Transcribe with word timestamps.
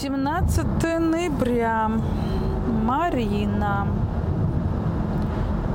17 0.00 1.00
ноября. 1.00 1.90
Марина. 2.84 3.88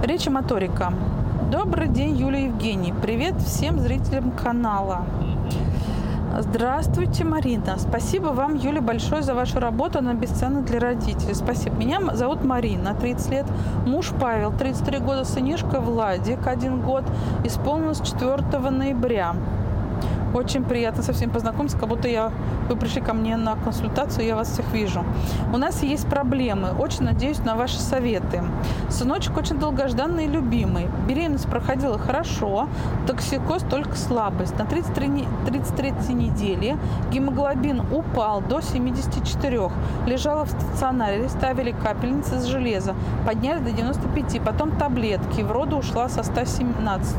Речи 0.01 0.29
моторика. 0.29 0.93
Добрый 1.51 1.89
день, 1.89 2.15
Юлия 2.15 2.46
Евгений. 2.46 2.94
Привет 3.01 3.36
всем 3.41 3.79
зрителям 3.79 4.31
канала. 4.31 5.01
Здравствуйте, 6.39 7.25
Марина. 7.25 7.78
Спасибо 7.78 8.28
вам, 8.28 8.55
Юля, 8.55 8.79
большое 8.81 9.23
за 9.23 9.33
вашу 9.33 9.59
работу. 9.59 9.99
Она 9.99 10.13
бесценна 10.13 10.62
для 10.62 10.79
родителей. 10.79 11.35
Спасибо. 11.35 11.76
Меня 11.76 11.99
зовут 12.13 12.46
Марина, 12.46 12.96
30 12.96 13.29
лет. 13.29 13.46
Муж 13.85 14.13
Павел, 14.21 14.53
33 14.53 14.99
года. 14.99 15.26
Сынишка 15.26 15.81
Владик, 15.81 16.48
1 16.48 16.81
год. 16.81 17.03
Исполнилось 17.44 17.99
4 17.99 18.70
ноября. 18.70 19.35
Очень 20.34 20.63
приятно 20.63 21.04
со 21.04 21.13
всеми 21.13 21.30
познакомиться, 21.30 21.77
как 21.77 21.90
будто 21.90 22.08
я, 22.08 22.31
вы 22.68 22.76
пришли 22.76 23.02
ко 23.02 23.13
мне 23.13 23.38
на 23.38 23.55
консультацию, 23.55 24.26
я 24.26 24.36
вас 24.36 24.50
всех 24.50 24.66
вижу. 24.73 25.05
У 25.54 25.58
нас 25.58 25.84
есть 25.84 26.08
проблемы. 26.08 26.70
Очень 26.80 27.04
надеюсь 27.04 27.40
на 27.40 27.55
ваши 27.55 27.80
советы. 27.80 28.41
Сыночек 28.90 29.38
очень 29.38 29.60
долгожданный 29.60 30.26
и 30.26 30.27
любимый. 30.27 30.88
Беременность 31.08 31.48
проходила 31.48 32.00
хорошо, 32.00 32.68
токсикоз 33.05 33.64
только 33.70 33.96
слабость. 33.96 34.58
На 34.58 34.66
33, 34.66 35.26
33 35.46 36.14
неделе 36.16 36.77
гемоглобин 37.12 37.82
упал 37.91 38.41
до 38.41 38.62
74. 38.62 39.70
Лежала 40.08 40.46
в 40.46 40.50
стационаре, 40.50 41.30
ставили 41.30 41.72
капельницы 41.72 42.40
с 42.40 42.46
железа, 42.46 42.96
подняли 43.26 43.60
до 43.60 43.72
95, 43.72 44.41
потом 44.44 44.72
таблетки. 44.72 45.41
В 45.41 45.52
роду 45.52 45.77
ушла 45.77 46.10
со 46.10 46.24
117. 46.24 47.16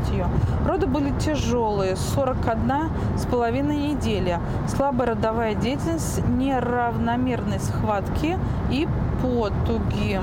Роды 0.67 0.87
были 0.87 1.13
тяжелые, 1.19 1.95
41 1.95 2.89
с 3.17 3.25
половиной 3.25 3.89
недели. 3.89 4.39
Слабая 4.67 5.09
родовая 5.09 5.55
деятельность, 5.55 6.27
неравномерные 6.27 7.59
схватки 7.59 8.37
и 8.69 8.87
потуги. 9.21 10.19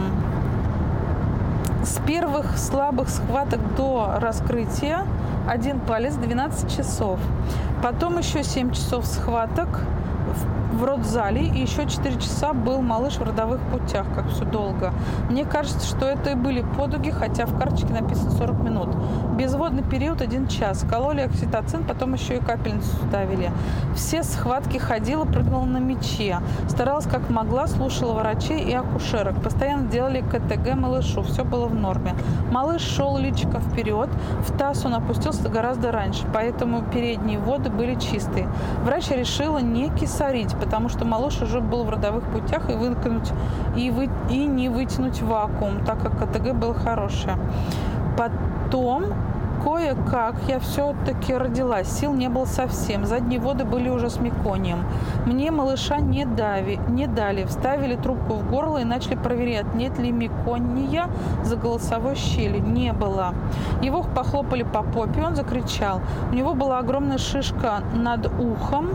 С 1.85 1.99
первых 2.07 2.59
слабых 2.59 3.09
схваток 3.09 3.61
до 3.77 4.15
раскрытия 4.19 5.05
один 5.49 5.81
палец 5.81 6.15
12 6.15 6.77
часов. 6.77 7.19
Потом 7.83 8.19
еще 8.19 8.45
7 8.45 8.73
часов 8.73 9.05
схваток 9.07 9.81
в 10.73 10.85
родзале, 10.85 11.47
и 11.47 11.61
еще 11.61 11.87
4 11.87 12.21
часа 12.21 12.53
был 12.53 12.81
малыш 12.81 13.15
в 13.15 13.23
родовых 13.23 13.61
путях, 13.71 14.07
как 14.15 14.29
все 14.29 14.45
долго. 14.45 14.93
Мне 15.29 15.45
кажется, 15.45 15.87
что 15.87 16.07
это 16.07 16.31
и 16.31 16.35
были 16.35 16.65
подуги, 16.77 17.11
хотя 17.11 17.47
в 17.47 17.59
карточке 17.59 17.93
написано 17.93 18.31
40 18.31 18.59
минут. 18.63 18.89
Безводный 19.37 19.83
период 19.83 20.21
1 20.21 20.49
час. 20.49 20.85
Кололи 20.89 21.21
окситоцин, 21.21 21.85
потом 21.85 22.15
еще 22.15 22.37
и 22.37 22.41
капельницу 22.41 22.89
ставили. 23.09 23.51
Все 23.95 24.23
схватки 24.23 24.79
ходила, 24.79 25.25
прыгнула 25.25 25.65
на 25.65 25.79
мече. 25.79 26.39
Старалась 26.69 27.07
как 27.07 27.29
могла, 27.31 27.67
слушала 27.67 28.15
врачей 28.15 28.61
и 28.63 28.73
акушерок. 28.73 29.43
Постоянно 29.43 29.89
делали 29.89 30.21
КТГ 30.21 30.75
малышу, 30.75 31.23
все 31.23 31.45
было 31.45 31.67
в 31.67 31.75
норме. 31.75 32.15
Малыш 32.51 32.83
шел 32.83 33.17
личико 33.19 33.61
вперед, 33.61 34.09
в 34.47 34.57
таз 34.57 34.85
он 34.85 34.95
опустился 34.95 35.49
гораздо 35.49 35.93
раньше, 35.93 36.27
поэтому 36.33 36.83
передние 36.83 37.39
воды 37.39 37.71
были 37.71 37.95
чистые. 37.95 38.49
Врач 38.85 39.11
решила 39.11 39.59
не 39.59 39.91
кисарить, 39.91 40.55
потому 40.63 40.89
что 40.89 41.05
малыш 41.05 41.43
уже 41.43 41.61
был 41.61 41.83
в 41.83 41.91
родовых 41.91 42.25
путях 42.25 42.71
и 42.71 42.75
выкинуть 42.75 43.33
и, 43.77 43.91
вы, 43.91 44.09
и 44.31 44.47
не 44.47 44.69
вытянуть 44.69 45.21
вакуум, 45.21 45.85
так 45.85 46.01
как 46.01 46.19
КТГ 46.19 46.55
было 46.55 46.73
хорошее. 46.73 47.37
Потом 48.17 49.07
кое-как 49.65 50.37
я 50.49 50.61
все-таки 50.61 51.35
родилась. 51.35 51.89
Сил 51.89 52.13
не 52.13 52.29
было 52.29 52.45
совсем. 52.45 53.07
Задние 53.07 53.41
воды 53.41 53.65
были 53.65 53.89
уже 53.89 54.09
с 54.09 54.19
меконием. 54.19 54.85
Мне 55.27 55.51
малыша 55.51 55.99
не, 55.99 56.25
дави, 56.25 56.79
не 56.89 57.07
дали. 57.07 57.45
Вставили 57.45 57.97
трубку 57.97 58.35
в 58.35 58.49
горло 58.49 58.79
и 58.79 58.85
начали 58.85 59.17
проверять, 59.17 59.75
нет 59.75 59.99
ли 59.99 60.13
мекония 60.13 61.09
за 61.45 61.57
голосовой 61.57 62.15
щели. 62.15 62.59
Не 62.59 62.93
было. 62.93 63.35
Его 63.83 64.03
похлопали 64.03 64.63
по 64.63 64.83
попе, 64.83 65.23
он 65.23 65.35
закричал. 65.35 66.01
У 66.31 66.35
него 66.35 66.55
была 66.55 66.79
огромная 66.79 67.19
шишка 67.19 67.83
над 67.95 68.27
ухом 68.41 68.91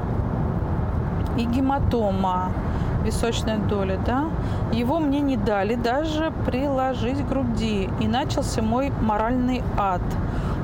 и 1.38 1.46
гематома 1.46 2.52
височная 3.06 3.58
доля, 3.58 3.98
да, 4.06 4.26
его 4.74 5.00
мне 5.00 5.22
не 5.22 5.38
дали 5.38 5.76
даже 5.76 6.32
приложить 6.46 7.22
к 7.22 7.30
груди, 7.30 7.90
и 8.02 8.08
начался 8.08 8.62
мой 8.62 8.92
моральный 9.02 9.64
ад. 9.78 10.02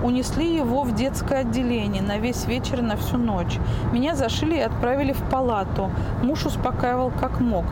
Унесли 0.03 0.53
его 0.53 0.83
в 0.83 0.93
детское 0.93 1.39
отделение 1.39 2.01
на 2.01 2.17
весь 2.17 2.45
вечер 2.45 2.79
и 2.79 2.81
на 2.81 2.97
всю 2.97 3.17
ночь. 3.17 3.57
Меня 3.93 4.15
зашили 4.15 4.57
и 4.57 4.59
отправили 4.59 5.13
в 5.13 5.21
палату. 5.29 5.89
Муж 6.21 6.45
успокаивал 6.45 7.09
как 7.17 7.39
мог. 7.39 7.63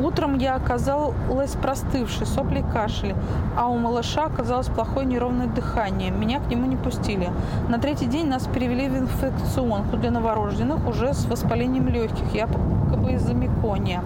Утром 0.00 0.38
я 0.38 0.54
оказалась 0.54 1.52
простывшей, 1.60 2.26
сопли 2.26 2.64
кашель, 2.72 3.16
а 3.58 3.66
у 3.66 3.78
малыша 3.78 4.26
оказалось 4.26 4.68
плохое 4.68 5.06
неровное 5.06 5.48
дыхание. 5.48 6.12
Меня 6.12 6.38
к 6.38 6.46
нему 6.48 6.66
не 6.66 6.76
пустили. 6.76 7.30
На 7.68 7.78
третий 7.78 8.06
день 8.06 8.28
нас 8.28 8.46
перевели 8.46 8.88
в 8.88 8.96
инфекционку 8.96 9.96
для 9.96 10.12
новорожденных 10.12 10.86
уже 10.86 11.14
с 11.14 11.24
воспалением 11.26 11.88
легких, 11.88 12.32
якобы 12.32 13.12
из-за 13.12 13.34
мекония. 13.34 14.04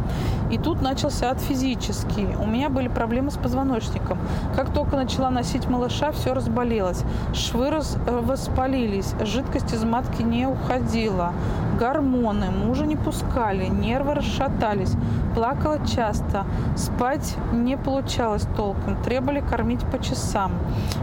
И 0.51 0.59
тут 0.59 0.83
начался 0.83 1.31
ад 1.31 1.41
физический. 1.41 2.29
У 2.41 2.47
меня 2.47 2.69
были 2.69 2.89
проблемы 2.89 3.31
с 3.31 3.37
позвоночником. 3.37 4.19
Как 4.55 4.73
только 4.73 4.97
начала 4.97 5.31
носить 5.31 5.69
малыша, 5.69 6.13
все 6.13 6.35
разболелось. 6.35 7.03
Швы 7.35 7.71
раз, 7.71 7.97
э, 8.07 8.21
воспалились, 8.21 9.15
жидкость 9.21 9.73
из 9.73 9.85
матки 9.85 10.23
не 10.23 10.47
уходила. 10.47 11.33
Гормоны 11.79 12.51
мужа 12.51 12.87
не 12.87 12.97
пускали, 12.97 13.67
нервы 13.67 14.15
расшатались. 14.15 14.95
Плакала 15.35 15.79
часто, 15.87 16.47
спать 16.77 17.37
не 17.53 17.77
получалось 17.77 18.47
толком, 18.57 18.97
требовали 19.03 19.41
кормить 19.41 19.85
по 19.91 20.03
часам. 20.03 20.53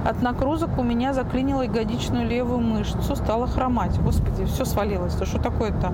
От 0.04 0.24
нагрузок 0.24 0.80
у 0.80 0.84
меня 0.84 1.14
заклинило 1.14 1.62
ягодичную 1.62 2.28
левую 2.28 2.62
мышцу, 2.62 3.16
стала 3.16 3.46
хромать. 3.46 4.00
Господи, 4.00 4.46
все 4.46 4.66
свалилось. 4.66 5.14
Да 5.14 5.25
что 5.25 5.40
такое-то? 5.40 5.94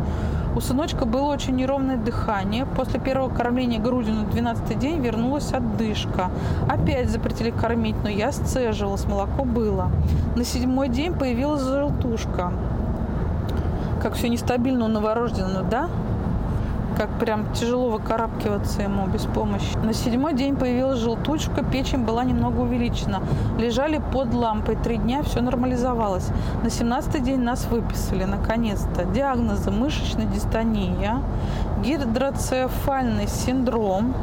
У 0.55 0.61
сыночка 0.61 1.05
было 1.05 1.33
очень 1.33 1.55
неровное 1.55 1.97
дыхание. 1.97 2.65
После 2.65 2.99
первого 2.99 3.29
кормления 3.39 3.79
грудью 3.79 4.15
на 4.15 4.23
12 4.25 4.77
день 4.77 5.01
вернулась 5.01 5.53
отдышка. 5.53 6.29
Опять 6.67 7.09
запретили 7.09 7.51
кормить, 7.51 7.95
но 8.03 8.09
я 8.09 8.33
сцеживалась, 8.33 9.05
молоко 9.05 9.45
было. 9.45 9.89
На 10.35 10.43
седьмой 10.43 10.89
день 10.89 11.13
появилась 11.13 11.61
желтушка. 11.61 12.51
Как 14.03 14.15
все 14.15 14.27
нестабильно 14.27 14.83
у 14.83 14.87
новорожденного, 14.89 15.63
да? 15.63 15.89
как 16.99 17.17
прям 17.17 17.53
тяжело 17.53 17.89
выкарабкиваться 17.89 18.81
ему 18.81 19.07
без 19.07 19.21
помощи. 19.21 19.77
На 19.77 19.93
седьмой 19.93 20.33
день 20.33 20.57
появилась 20.57 20.99
желтушка, 20.99 21.63
печень 21.63 22.03
была 22.03 22.25
немного 22.25 22.59
увеличена. 22.59 23.21
Лежали 23.57 24.01
под 24.11 24.33
лампой 24.33 24.75
три 24.75 24.97
дня, 24.97 25.23
все 25.23 25.39
нормализовалось. 25.39 26.27
На 26.61 26.69
семнадцатый 26.69 27.21
день 27.21 27.39
нас 27.39 27.67
выписали, 27.67 28.25
наконец-то. 28.25 29.05
Диагнозы 29.05 29.71
мышечная 29.71 30.25
дистония, 30.25 31.21
гидроцефальный 31.83 33.27
синдром, 33.27 34.13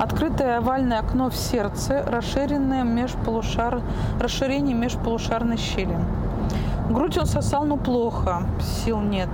открытое 0.00 0.58
овальное 0.58 0.98
окно 0.98 1.30
в 1.30 1.36
сердце, 1.36 2.02
расширенное 2.06 2.84
межполушар... 2.84 3.82
расширение 4.20 4.74
межполушарной 4.74 5.56
щели. 5.56 5.96
Грудь 6.88 7.18
он 7.18 7.26
сосал, 7.26 7.64
но 7.64 7.76
плохо, 7.76 8.42
сил 8.60 9.00
нет 9.00 9.28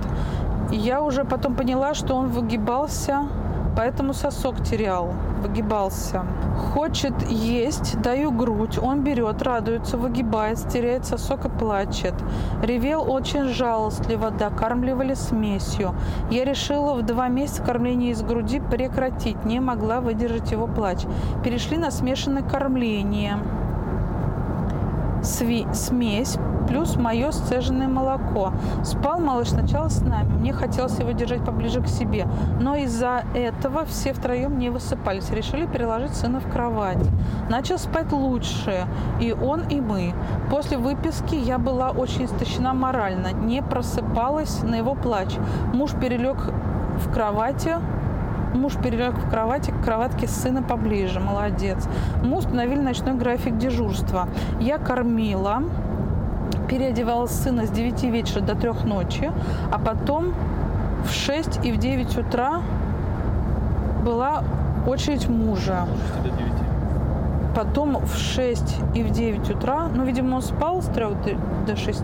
я 0.71 1.01
уже 1.01 1.23
потом 1.23 1.55
поняла, 1.55 1.93
что 1.93 2.15
он 2.15 2.27
выгибался, 2.27 3.27
поэтому 3.77 4.13
сосок 4.13 4.63
терял, 4.63 5.13
выгибался. 5.43 6.25
Хочет 6.73 7.13
есть, 7.29 8.01
даю 8.01 8.31
грудь, 8.31 8.79
он 8.79 9.03
берет, 9.03 9.43
радуется, 9.43 9.97
выгибается, 9.97 10.67
теряет 10.67 11.05
сосок 11.05 11.45
и 11.45 11.49
плачет. 11.49 12.15
Ревел 12.63 13.09
очень 13.09 13.43
жалостливо, 13.43 14.31
докармливали 14.31 15.13
смесью. 15.13 15.93
Я 16.31 16.43
решила 16.43 16.95
в 16.95 17.03
два 17.03 17.27
месяца 17.27 17.61
кормление 17.61 18.11
из 18.11 18.23
груди 18.23 18.59
прекратить, 18.59 19.45
не 19.45 19.59
могла 19.59 20.01
выдержать 20.01 20.51
его 20.51 20.65
плач. 20.65 21.03
Перешли 21.43 21.77
на 21.77 21.91
смешанное 21.91 22.41
кормление 22.41 23.37
сви- 25.21 25.71
смесь 25.75 26.37
плюс 26.67 26.95
мое 26.95 27.31
сцеженное 27.31 27.87
молоко. 27.87 28.53
Спал 28.83 29.19
малыш 29.19 29.49
сначала 29.49 29.89
с 29.89 30.01
нами. 30.01 30.31
Мне 30.39 30.53
хотелось 30.53 30.97
его 30.99 31.11
держать 31.11 31.43
поближе 31.43 31.81
к 31.81 31.87
себе. 31.87 32.27
Но 32.59 32.75
из-за 32.75 33.23
этого 33.33 33.85
все 33.85 34.13
втроем 34.13 34.57
не 34.57 34.69
высыпались. 34.69 35.29
Решили 35.31 35.65
переложить 35.65 36.13
сына 36.13 36.39
в 36.39 36.51
кровать. 36.51 37.03
Начал 37.49 37.77
спать 37.77 38.11
лучше. 38.11 38.87
И 39.21 39.31
он, 39.31 39.61
и 39.69 39.81
мы. 39.81 40.13
После 40.49 40.77
выписки 40.77 41.35
я 41.35 41.57
была 41.57 41.89
очень 41.91 42.25
истощена 42.25 42.73
морально. 42.73 43.31
Не 43.31 43.61
просыпалась 43.61 44.61
на 44.63 44.75
его 44.75 44.95
плач. 44.95 45.35
Муж 45.73 45.91
перелег 45.91 46.37
в 46.97 47.13
кровати, 47.13 47.75
Муж 48.53 48.73
перелег 48.75 49.13
в 49.13 49.29
кровати 49.29 49.71
к 49.71 49.83
кроватке 49.83 50.27
сына 50.27 50.63
поближе. 50.63 51.19
Молодец. 51.19 51.87
Мы 52.23 52.37
установили 52.37 52.79
ночной 52.79 53.13
график 53.13 53.57
дежурства. 53.57 54.27
Я 54.59 54.77
кормила, 54.77 55.63
переодевала 56.67 57.27
сына 57.27 57.65
с 57.65 57.69
9 57.69 58.03
вечера 58.03 58.41
до 58.41 58.55
3 58.55 58.71
ночи, 58.85 59.31
а 59.71 59.79
потом 59.79 60.33
в 61.05 61.11
6 61.11 61.65
и 61.65 61.71
в 61.71 61.77
9 61.77 62.17
утра 62.17 62.61
была 64.03 64.43
очередь 64.87 65.27
мужа. 65.27 65.87
Потом 67.55 68.05
в 68.05 68.17
6 68.17 68.77
и 68.93 69.03
в 69.03 69.09
9 69.09 69.49
утра, 69.49 69.87
ну, 69.93 70.05
видимо, 70.05 70.35
он 70.35 70.41
спал 70.41 70.81
с 70.81 70.85
3 70.85 71.05
до 71.65 71.75
6. 71.75 72.03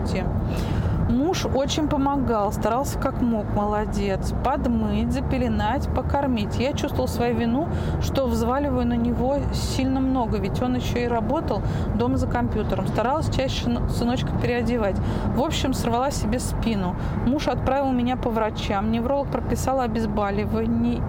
Муж 1.08 1.44
очень 1.44 1.88
помогал, 1.88 2.52
старался 2.52 2.98
как 2.98 3.20
мог, 3.20 3.46
молодец. 3.54 4.32
Подмыть, 4.42 5.12
запеленать, 5.12 5.88
покормить. 5.94 6.56
Я 6.58 6.72
чувствовал 6.72 7.08
свою 7.08 7.36
вину, 7.36 7.68
что 8.00 8.26
взваливаю 8.26 8.86
на 8.86 8.94
него 8.94 9.36
сильно 9.52 10.00
много, 10.00 10.38
ведь 10.38 10.62
он 10.62 10.76
еще 10.76 11.04
и 11.04 11.06
работал 11.06 11.62
дома 11.96 12.16
за 12.16 12.26
компьютером. 12.26 12.86
Старалась 12.86 13.34
чаще 13.34 13.78
сыночка 13.88 14.30
переодевать. 14.40 14.96
В 15.34 15.42
общем, 15.42 15.74
сорвала 15.74 16.10
себе 16.10 16.38
спину. 16.38 16.96
Муж 17.26 17.48
отправил 17.48 17.92
меня 17.92 18.16
по 18.16 18.30
врачам. 18.30 18.90
Невролог 18.90 19.28
прописал 19.28 19.80
обезболивание 19.80 21.02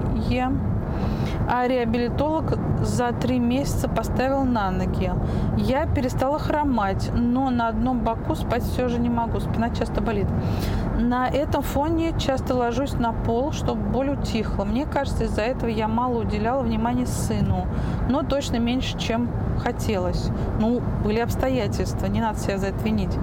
а 1.47 1.67
реабилитолог 1.67 2.57
за 2.81 3.11
три 3.11 3.39
месяца 3.39 3.87
поставил 3.87 4.43
на 4.43 4.71
ноги. 4.71 5.11
Я 5.57 5.85
перестала 5.85 6.39
хромать, 6.39 7.11
но 7.13 7.49
на 7.49 7.67
одном 7.67 7.99
боку 7.99 8.35
спать 8.35 8.63
все 8.63 8.87
же 8.87 8.99
не 8.99 9.09
могу, 9.09 9.39
спина 9.39 9.69
часто 9.69 10.01
болит. 10.01 10.27
На 10.99 11.27
этом 11.27 11.61
фоне 11.61 12.13
часто 12.17 12.55
ложусь 12.55 12.93
на 12.93 13.11
пол, 13.11 13.51
чтобы 13.51 13.81
боль 13.81 14.11
утихла. 14.11 14.63
Мне 14.63 14.85
кажется, 14.85 15.25
из-за 15.25 15.41
этого 15.41 15.69
я 15.69 15.87
мало 15.87 16.21
уделяла 16.21 16.61
внимания 16.61 17.05
сыну, 17.05 17.67
но 18.09 18.23
точно 18.23 18.57
меньше, 18.57 18.97
чем 18.97 19.29
хотелось. 19.59 20.29
Ну, 20.59 20.81
были 21.03 21.19
обстоятельства, 21.19 22.07
не 22.07 22.21
надо 22.21 22.39
себя 22.39 22.57
за 22.57 22.67
это 22.67 22.83
винить. 22.83 23.17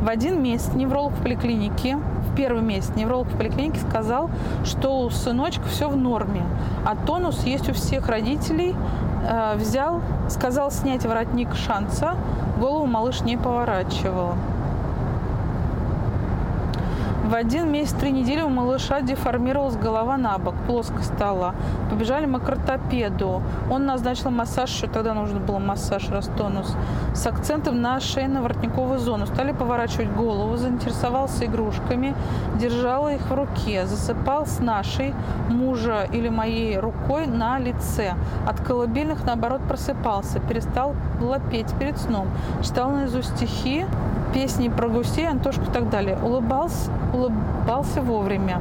В 0.00 0.08
один 0.08 0.42
месяц 0.42 0.72
невролог 0.74 1.12
в 1.12 1.22
поликлинике 1.22 1.98
первый 2.36 2.62
месяц 2.62 2.94
невролог 2.94 3.28
в 3.28 3.36
поликлинике 3.36 3.80
сказал, 3.80 4.30
что 4.64 5.00
у 5.00 5.10
сыночка 5.10 5.64
все 5.64 5.88
в 5.88 5.96
норме, 5.96 6.44
а 6.86 6.96
тонус 6.96 7.44
есть 7.44 7.68
у 7.68 7.72
всех 7.72 8.08
родителей. 8.08 8.74
Э, 9.24 9.54
взял, 9.56 10.00
сказал 10.28 10.70
снять 10.70 11.06
воротник 11.06 11.54
шанса, 11.54 12.16
голову 12.58 12.86
малыш 12.86 13.20
не 13.20 13.36
поворачивал. 13.36 14.34
В 17.32 17.34
один 17.34 17.72
месяц, 17.72 17.94
три 17.94 18.10
недели 18.10 18.42
у 18.42 18.50
малыша 18.50 19.00
деформировалась 19.00 19.76
голова 19.76 20.18
на 20.18 20.36
бок, 20.36 20.54
плоско 20.66 21.02
стала. 21.02 21.54
Побежали 21.88 22.26
мы 22.26 22.40
к 22.40 22.48
ортопеду. 22.50 23.40
Он 23.70 23.86
назначил 23.86 24.28
массаж, 24.28 24.68
еще 24.68 24.86
тогда 24.86 25.14
нужно 25.14 25.40
было 25.40 25.58
массаж, 25.58 26.10
растонус, 26.10 26.76
с 27.14 27.26
акцентом 27.26 27.80
на 27.80 27.96
шейно-воротниковую 27.96 28.98
зону. 28.98 29.24
Стали 29.24 29.52
поворачивать 29.52 30.12
голову, 30.12 30.58
заинтересовался 30.58 31.46
игрушками, 31.46 32.14
держал 32.60 33.08
их 33.08 33.22
в 33.22 33.32
руке, 33.32 33.86
засыпал 33.86 34.44
с 34.44 34.58
нашей, 34.58 35.14
мужа 35.48 36.06
или 36.12 36.28
моей 36.28 36.78
рукой 36.78 37.26
на 37.26 37.58
лице. 37.58 38.12
От 38.46 38.60
колыбельных, 38.60 39.24
наоборот, 39.24 39.62
просыпался, 39.66 40.38
перестал 40.38 40.94
петь 41.50 41.72
перед 41.78 41.96
сном, 41.96 42.28
читал 42.62 42.90
наизусть 42.90 43.34
стихи, 43.36 43.86
песни 44.34 44.68
про 44.68 44.88
гусей, 44.88 45.28
Антошку 45.28 45.62
и 45.62 45.72
так 45.72 45.88
далее. 45.88 46.18
Улыбался, 46.22 46.90
улыбался 47.12 48.00
вовремя. 48.00 48.60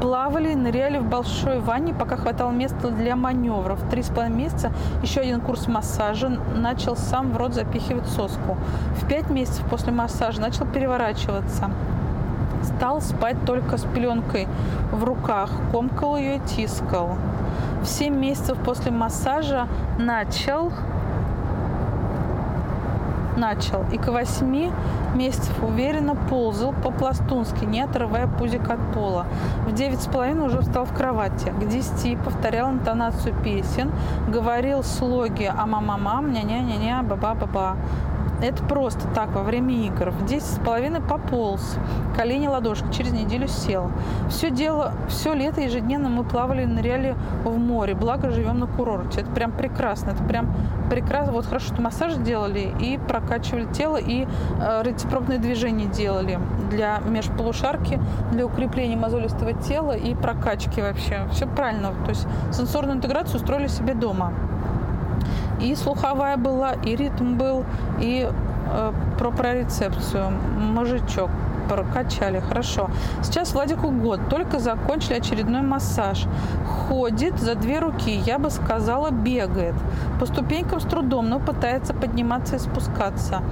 Плавали, 0.00 0.54
ныряли 0.54 0.98
в 0.98 1.04
большой 1.04 1.60
ванне, 1.60 1.92
пока 1.92 2.16
хватало 2.16 2.52
места 2.52 2.90
для 2.90 3.16
маневров. 3.16 3.78
Три 3.90 4.02
с 4.02 4.08
половиной 4.08 4.44
месяца 4.44 4.72
еще 5.02 5.20
один 5.20 5.42
курс 5.42 5.68
массажа. 5.68 6.30
Начал 6.56 6.96
сам 6.96 7.32
в 7.32 7.36
рот 7.36 7.52
запихивать 7.52 8.06
соску. 8.08 8.56
В 8.96 9.06
пять 9.06 9.28
месяцев 9.28 9.62
после 9.68 9.92
массажа 9.92 10.40
начал 10.40 10.64
переворачиваться. 10.64 11.70
Стал 12.62 13.02
спать 13.02 13.36
только 13.44 13.76
с 13.76 13.82
пеленкой 13.82 14.48
в 14.90 15.04
руках. 15.04 15.50
Комкал 15.70 16.16
ее 16.16 16.36
и 16.36 16.40
тискал. 16.40 17.16
В 17.82 17.86
семь 17.86 18.16
месяцев 18.16 18.56
после 18.64 18.90
массажа 18.90 19.68
начал 19.98 20.72
начал 23.40 23.84
и 23.90 23.98
к 23.98 24.08
восьми 24.08 24.70
месяцев 25.14 25.62
уверенно 25.62 26.14
ползал 26.14 26.72
по-пластунски, 26.72 27.64
не 27.64 27.82
отрывая 27.82 28.26
пузик 28.26 28.70
от 28.70 28.78
пола. 28.92 29.26
В 29.66 29.72
девять 29.72 30.02
с 30.02 30.06
половиной 30.06 30.46
уже 30.46 30.60
встал 30.60 30.84
в 30.84 30.94
кровати. 30.94 31.52
К 31.60 31.66
десяти 31.66 32.16
повторял 32.16 32.70
интонацию 32.70 33.34
песен, 33.42 33.90
говорил 34.28 34.82
слоги 34.82 35.44
«а-мама-мам», 35.44 36.32
«ня-ня-ня-ня», 36.32 37.02
«ба-ба-ба-ба». 37.02 37.76
Это 38.42 38.62
просто 38.64 39.06
так, 39.14 39.32
во 39.34 39.42
время 39.42 39.74
игр. 39.86 40.10
В 40.10 40.24
10 40.24 40.46
с 40.46 40.58
половиной 40.64 41.00
пополз. 41.00 41.76
Колени 42.16 42.46
ладошки. 42.46 42.86
Через 42.90 43.12
неделю 43.12 43.48
сел. 43.48 43.90
Все 44.30 44.50
дело, 44.50 44.94
все 45.08 45.34
лето 45.34 45.60
ежедневно 45.60 46.08
мы 46.08 46.24
плавали, 46.24 46.64
ныряли 46.64 47.16
в 47.44 47.58
море. 47.58 47.94
Благо 47.94 48.30
живем 48.30 48.58
на 48.58 48.66
курорте. 48.66 49.20
Это 49.20 49.30
прям 49.30 49.52
прекрасно. 49.52 50.10
Это 50.10 50.24
прям 50.24 50.54
прекрасно. 50.88 51.32
Вот 51.32 51.46
хорошо, 51.46 51.74
что 51.74 51.82
массаж 51.82 52.14
делали 52.14 52.72
и 52.80 52.98
прокачивали 52.98 53.66
тело, 53.72 53.96
и 53.96 54.26
э, 54.60 54.82
рецепропные 54.84 55.38
движения 55.38 55.86
делали 55.86 56.38
для 56.70 56.98
межполушарки, 56.98 58.00
для 58.32 58.46
укрепления 58.46 58.96
мозолистого 58.96 59.52
тела 59.52 59.92
и 59.92 60.14
прокачки 60.14 60.80
вообще. 60.80 61.26
Все 61.30 61.46
правильно. 61.46 61.92
То 62.04 62.10
есть 62.10 62.26
сенсорную 62.52 62.96
интеграцию 62.96 63.36
устроили 63.36 63.66
себе 63.66 63.94
дома 63.94 64.32
и 65.60 65.74
слуховая 65.74 66.36
была, 66.36 66.72
и 66.72 66.96
ритм 66.96 67.36
был, 67.36 67.64
и 68.00 68.28
э, 68.72 68.92
про 69.18 69.30
прорецепцию, 69.30 70.30
мужичок 70.58 71.30
прокачали, 71.70 72.40
хорошо. 72.40 72.90
Сейчас 73.22 73.52
Владику 73.52 73.90
год, 73.90 74.20
только 74.28 74.58
закончили 74.58 75.14
очередной 75.14 75.62
массаж. 75.62 76.26
Ходит 76.66 77.38
за 77.38 77.54
две 77.54 77.78
руки, 77.78 78.10
я 78.26 78.38
бы 78.38 78.50
сказала, 78.50 79.10
бегает. 79.10 79.74
По 80.18 80.26
ступенькам 80.26 80.80
с 80.80 80.84
трудом, 80.84 81.28
но 81.28 81.38
пытается 81.38 81.94
подниматься 81.94 82.56
и 82.56 82.58
спускаться. 82.58 83.42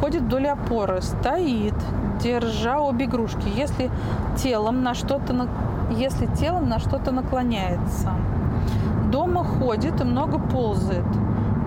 Ходит 0.00 0.22
вдоль 0.22 0.46
опоры, 0.46 1.02
стоит, 1.02 1.74
держа 2.22 2.80
обе 2.80 3.04
игрушки. 3.04 3.48
Если 3.54 3.90
телом 4.38 4.82
на 4.82 4.94
что-то, 4.94 5.48
если 5.90 6.26
телом 6.26 6.68
на 6.68 6.78
что-то 6.78 7.12
наклоняется. 7.12 8.12
Дома 9.12 9.44
ходит 9.44 10.00
и 10.00 10.04
много 10.04 10.38
ползает 10.38 11.04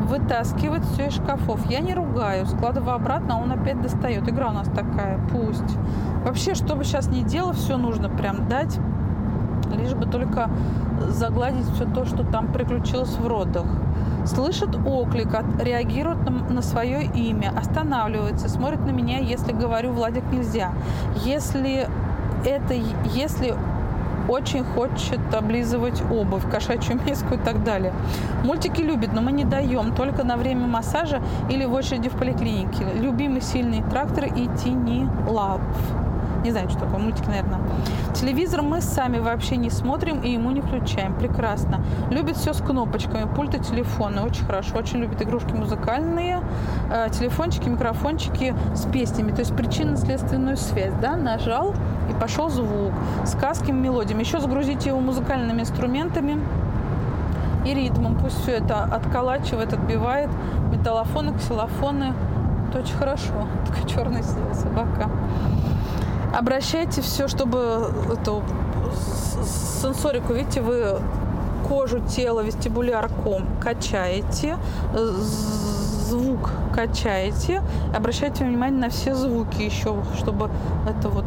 вытаскивать 0.10 0.84
все 0.86 1.08
из 1.08 1.14
шкафов. 1.14 1.70
Я 1.70 1.80
не 1.80 1.94
ругаю, 1.94 2.46
складываю 2.48 2.96
обратно, 2.96 3.36
а 3.36 3.38
он 3.38 3.52
опять 3.52 3.82
достает. 3.82 4.28
Игра 4.28 4.50
у 4.50 4.54
нас 4.54 4.68
такая, 4.68 5.20
пусть. 5.32 5.78
Вообще, 6.26 6.56
что 6.56 6.76
бы 6.76 6.84
сейчас 6.84 7.08
ни 7.08 7.22
делал, 7.22 7.54
все 7.54 7.78
нужно 7.78 8.10
прям 8.10 8.48
дать, 8.48 8.78
лишь 9.72 9.94
бы 9.94 10.06
только 10.06 10.50
загладить 11.08 11.66
все 11.76 11.86
то, 11.86 12.06
что 12.06 12.24
там 12.24 12.52
приключилось 12.52 13.16
в 13.16 13.28
родах. 13.28 13.66
Слышит 14.26 14.76
оклик, 14.86 15.30
реагирует 15.62 16.30
на, 16.30 16.32
на 16.54 16.62
свое 16.62 17.06
имя, 17.06 17.54
останавливается, 17.56 18.50
смотрит 18.50 18.82
на 18.86 18.92
меня, 18.92 19.20
если 19.20 19.54
говорю 19.54 19.92
Владик 19.94 20.24
нельзя. 20.32 20.74
Если 21.24 21.88
это, 22.46 22.74
если 23.14 23.56
очень 24.30 24.64
хочет 24.64 25.20
облизывать 25.34 26.02
обувь, 26.12 26.50
кошачью 26.50 27.00
миску 27.06 27.34
и 27.34 27.38
так 27.38 27.64
далее. 27.64 27.94
Мультики 28.44 28.82
любит, 28.82 29.14
но 29.14 29.22
мы 29.22 29.32
не 29.32 29.44
даем, 29.44 29.94
только 29.94 30.24
на 30.24 30.38
время 30.38 30.68
массажа 30.68 31.22
или 31.50 31.66
в 31.66 31.74
очереди 31.74 32.10
в 32.10 32.14
поликлинике. 32.14 32.86
Любимый 33.00 33.42
сильный 33.42 33.84
трактор 33.90 34.26
и 34.26 34.48
тини 34.64 35.10
лав. 35.28 35.62
Не 36.44 36.52
знаю, 36.52 36.70
что 36.70 36.80
такое, 36.80 37.00
мультик, 37.00 37.28
наверное. 37.28 37.60
Телевизор 38.14 38.62
мы 38.62 38.82
сами 38.82 39.20
вообще 39.20 39.58
не 39.58 39.70
смотрим 39.70 40.22
и 40.22 40.32
ему 40.32 40.52
не 40.52 40.62
включаем. 40.62 41.14
Прекрасно. 41.16 41.84
Любит 42.10 42.38
все 42.38 42.54
с 42.54 42.62
кнопочками, 42.62 43.28
пульты 43.36 43.60
телефона. 43.60 44.24
Очень 44.24 44.46
хорошо. 44.46 44.78
Очень 44.78 45.00
любит 45.00 45.22
игрушки 45.22 45.52
музыкальные, 45.52 46.42
э, 46.92 47.10
телефончики, 47.12 47.68
микрофончики 47.68 48.56
с 48.74 48.86
песнями. 48.86 49.32
То 49.32 49.40
есть 49.40 49.54
причинно-следственную 49.54 50.56
связь. 50.56 50.94
Да? 51.02 51.18
Нажал 51.18 51.74
и 52.10 52.14
пошел 52.14 52.50
звук. 52.50 52.94
Сказки, 53.26 53.72
мелодиями. 53.72 54.22
Еще 54.22 54.40
загрузите 54.40 54.90
его 54.90 55.00
музыкальными 55.00 55.62
инструментами 55.62 56.40
и 57.66 57.74
ритмом. 57.74 58.16
Пусть 58.16 58.42
все 58.42 58.54
это 58.54 58.84
отколачивает, 58.84 59.74
отбивает. 59.74 60.30
Металлофоны, 60.72 61.38
ксилофоны. 61.38 62.14
Это 62.70 62.80
очень 62.80 62.96
хорошо. 62.96 63.34
Такая 63.68 63.86
черная 63.88 64.24
собака. 64.24 65.10
Обращайте 66.38 67.02
все, 67.02 67.28
чтобы 67.28 67.92
эту 68.14 68.44
сенсорику, 69.82 70.34
видите, 70.34 70.62
вы 70.62 71.00
кожу, 71.68 72.00
тело, 72.00 72.42
вестибулярку 72.42 73.42
качаете, 73.62 74.58
звук 74.94 76.52
качаете, 76.74 77.62
обращайте 77.96 78.44
внимание 78.44 78.80
на 78.80 78.90
все 78.90 79.16
звуки 79.16 79.62
еще, 79.62 79.96
чтобы 80.18 80.50
это 80.88 81.10
вот 81.10 81.26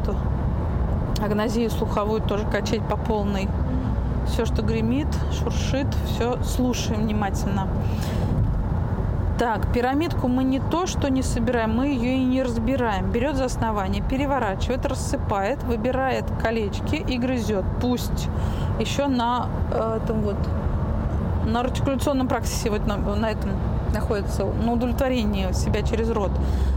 агнозию 1.23 1.71
слуховую 1.71 2.21
тоже 2.21 2.47
качать 2.47 2.83
по 2.89 2.97
полной. 2.97 3.49
Все, 4.27 4.45
что 4.45 4.63
гремит, 4.63 5.09
шуршит, 5.33 5.89
все 6.07 6.43
слушаем 6.43 7.03
внимательно. 7.03 7.69
Так, 9.39 9.73
пирамидку 9.73 10.29
мы 10.29 10.45
не 10.45 10.61
то, 10.61 10.87
что 10.87 11.11
не 11.11 11.23
собираем, 11.23 11.75
мы 11.75 11.89
ее 11.89 12.17
и 12.17 12.25
не 12.25 12.43
разбираем. 12.43 13.11
Берет 13.11 13.37
за 13.37 13.47
основание, 13.47 14.03
переворачивает, 14.03 14.87
рассыпает, 14.87 15.63
выбирает 15.65 16.25
колечки 16.41 16.97
и 16.97 17.19
грызет. 17.19 17.65
Пусть 17.81 18.29
еще 18.79 19.09
на 19.09 19.49
э, 19.73 19.99
этом 20.03 20.23
вот 20.23 20.37
на 21.45 21.61
артикуляционном 21.61 22.29
практике 22.29 22.71
вот 22.71 22.87
на, 22.87 22.97
на 22.97 23.31
этом 23.31 23.51
находится 23.93 24.45
на 24.45 24.73
удовлетворении 24.73 25.53
себя 25.53 25.83
через 25.83 26.11
рот. 26.11 26.31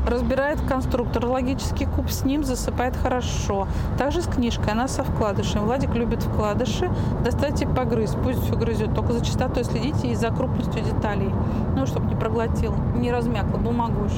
Разбирает 0.08 0.60
конструктор, 0.62 1.26
логический 1.26 1.86
куб 1.86 2.10
с 2.10 2.24
ним 2.24 2.44
засыпает 2.44 2.96
хорошо. 2.96 3.68
Также 3.98 4.22
с 4.22 4.28
книжкой, 4.28 4.74
она 4.74 4.88
со 4.88 5.04
вкладышем. 5.04 5.62
Владик 5.62 5.94
любит 5.96 6.24
вкладыши, 6.24 6.92
достаньте 7.24 7.68
погрызть, 7.68 8.18
пусть 8.24 8.44
все 8.44 8.56
грызет. 8.56 8.94
Только 8.94 9.14
за 9.14 9.26
частотой 9.26 9.64
следите 9.64 10.10
и 10.10 10.16
за 10.16 10.30
крупностью 10.30 10.84
деталей. 10.84 11.34
Ну, 11.76 11.86
чтобы 11.86 12.08
не 12.08 12.16
проглотил, 12.16 12.74
не 12.96 13.12
размякло 13.12 13.58
бумагу, 13.58 14.04
в 14.04 14.10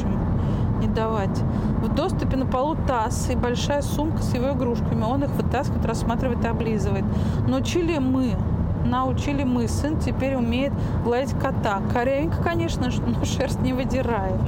не 0.80 0.88
давать. 0.88 1.42
В 1.82 1.94
доступе 1.94 2.38
на 2.38 2.46
полу 2.46 2.76
таз 2.88 3.30
и 3.30 3.36
большая 3.36 3.82
сумка 3.82 4.22
с 4.22 4.34
его 4.34 4.52
игрушками. 4.52 5.04
Он 5.04 5.24
их 5.24 5.32
вытаскивает, 5.32 5.86
рассматривает 5.86 6.44
и 6.44 6.48
облизывает. 6.48 7.06
Научили 7.48 7.98
мы 7.98 8.36
научили 8.86 9.44
мы. 9.44 9.68
Сын 9.68 10.00
теперь 10.00 10.36
умеет 10.36 10.74
гладить 11.04 11.38
кота. 11.40 11.82
Корявенько, 11.94 12.42
конечно, 12.44 12.90
но 13.06 13.26
шерсть 13.26 13.62
не 13.62 13.74
выдирает. 13.74 14.40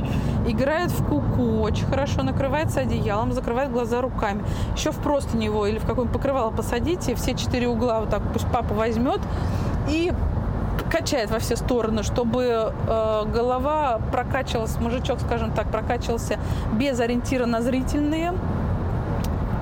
Играет 0.48 0.91
в 0.91 1.05
куку, 1.05 1.62
очень 1.62 1.86
хорошо 1.86 2.24
накрывается 2.24 2.81
одеялом, 2.81 3.33
закрывает 3.33 3.71
глаза 3.71 4.01
руками. 4.01 4.43
Еще 4.75 4.91
в 4.91 4.98
просто 4.98 5.38
него 5.38 5.65
или 5.67 5.77
в 5.77 5.86
какое-нибудь 5.86 6.13
покрывало 6.13 6.51
посадите, 6.51 7.15
все 7.15 7.33
четыре 7.36 7.67
угла 7.67 8.00
вот 8.00 8.09
так 8.09 8.21
пусть 8.33 8.48
папа 8.48 8.74
возьмет 8.74 9.19
и 9.89 10.12
качает 10.89 11.29
во 11.29 11.39
все 11.39 11.55
стороны, 11.55 12.03
чтобы 12.03 12.74
э, 12.88 13.24
голова 13.31 14.00
прокачивалась, 14.12 14.77
мужичок, 14.79 15.19
скажем 15.19 15.51
так, 15.51 15.69
прокачивался 15.69 16.39
без 16.74 17.00
ориентира 17.00 17.45
на 17.45 17.62
зрительные, 17.62 18.33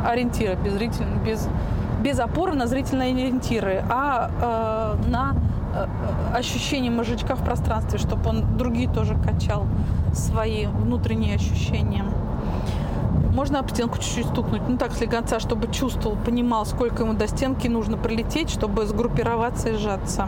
ориентира 0.05 0.55
без 0.55 0.73
зрительных, 0.73 1.21
без 1.23 1.47
без 2.01 2.19
опоры 2.19 2.53
на 2.53 2.67
зрительные 2.67 3.13
ориентиры, 3.13 3.83
а 3.89 4.97
э, 5.03 5.09
на 5.09 5.35
э, 5.73 6.35
ощущение 6.35 6.91
мужичка 6.91 7.35
в 7.35 7.43
пространстве, 7.43 7.99
чтобы 7.99 8.29
он 8.29 8.57
другие 8.57 8.89
тоже 8.89 9.15
качал 9.15 9.65
свои 10.13 10.65
внутренние 10.67 11.35
ощущения. 11.35 12.03
Можно 13.33 13.59
об 13.59 13.69
стенку 13.69 13.99
чуть-чуть 13.99 14.25
стукнуть, 14.27 14.61
ну 14.67 14.77
так 14.77 14.93
слегонца, 14.93 15.39
чтобы 15.39 15.71
чувствовал, 15.71 16.17
понимал, 16.17 16.65
сколько 16.65 17.03
ему 17.03 17.13
до 17.13 17.27
стенки 17.27 17.67
нужно 17.67 17.97
прилететь, 17.97 18.49
чтобы 18.49 18.85
сгруппироваться 18.85 19.69
и 19.69 19.73
сжаться. 19.73 20.27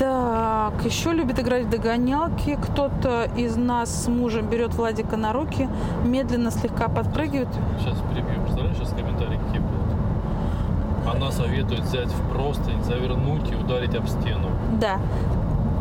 Так, 0.00 0.82
еще 0.82 1.12
любит 1.12 1.38
играть 1.40 1.66
в 1.66 1.68
догонялки. 1.68 2.58
Кто-то 2.62 3.28
из 3.36 3.56
нас 3.58 4.04
с 4.04 4.08
мужем 4.08 4.48
берет 4.48 4.72
Владика 4.72 5.18
на 5.18 5.34
руки, 5.34 5.68
медленно 6.02 6.50
слегка 6.50 6.88
подпрыгивает. 6.88 7.48
Сейчас 7.78 7.98
перебью. 8.10 8.40
Представляешь, 8.40 8.78
сейчас 8.78 8.88
комментарии 8.94 9.38
какие 9.44 9.60
будут? 9.60 11.14
Она 11.14 11.30
советует 11.30 11.80
взять 11.80 12.08
в 12.08 12.32
простынь, 12.32 12.82
завернуть 12.82 13.52
и 13.52 13.54
ударить 13.54 13.94
об 13.94 14.08
стену. 14.08 14.48
Да. 14.80 14.96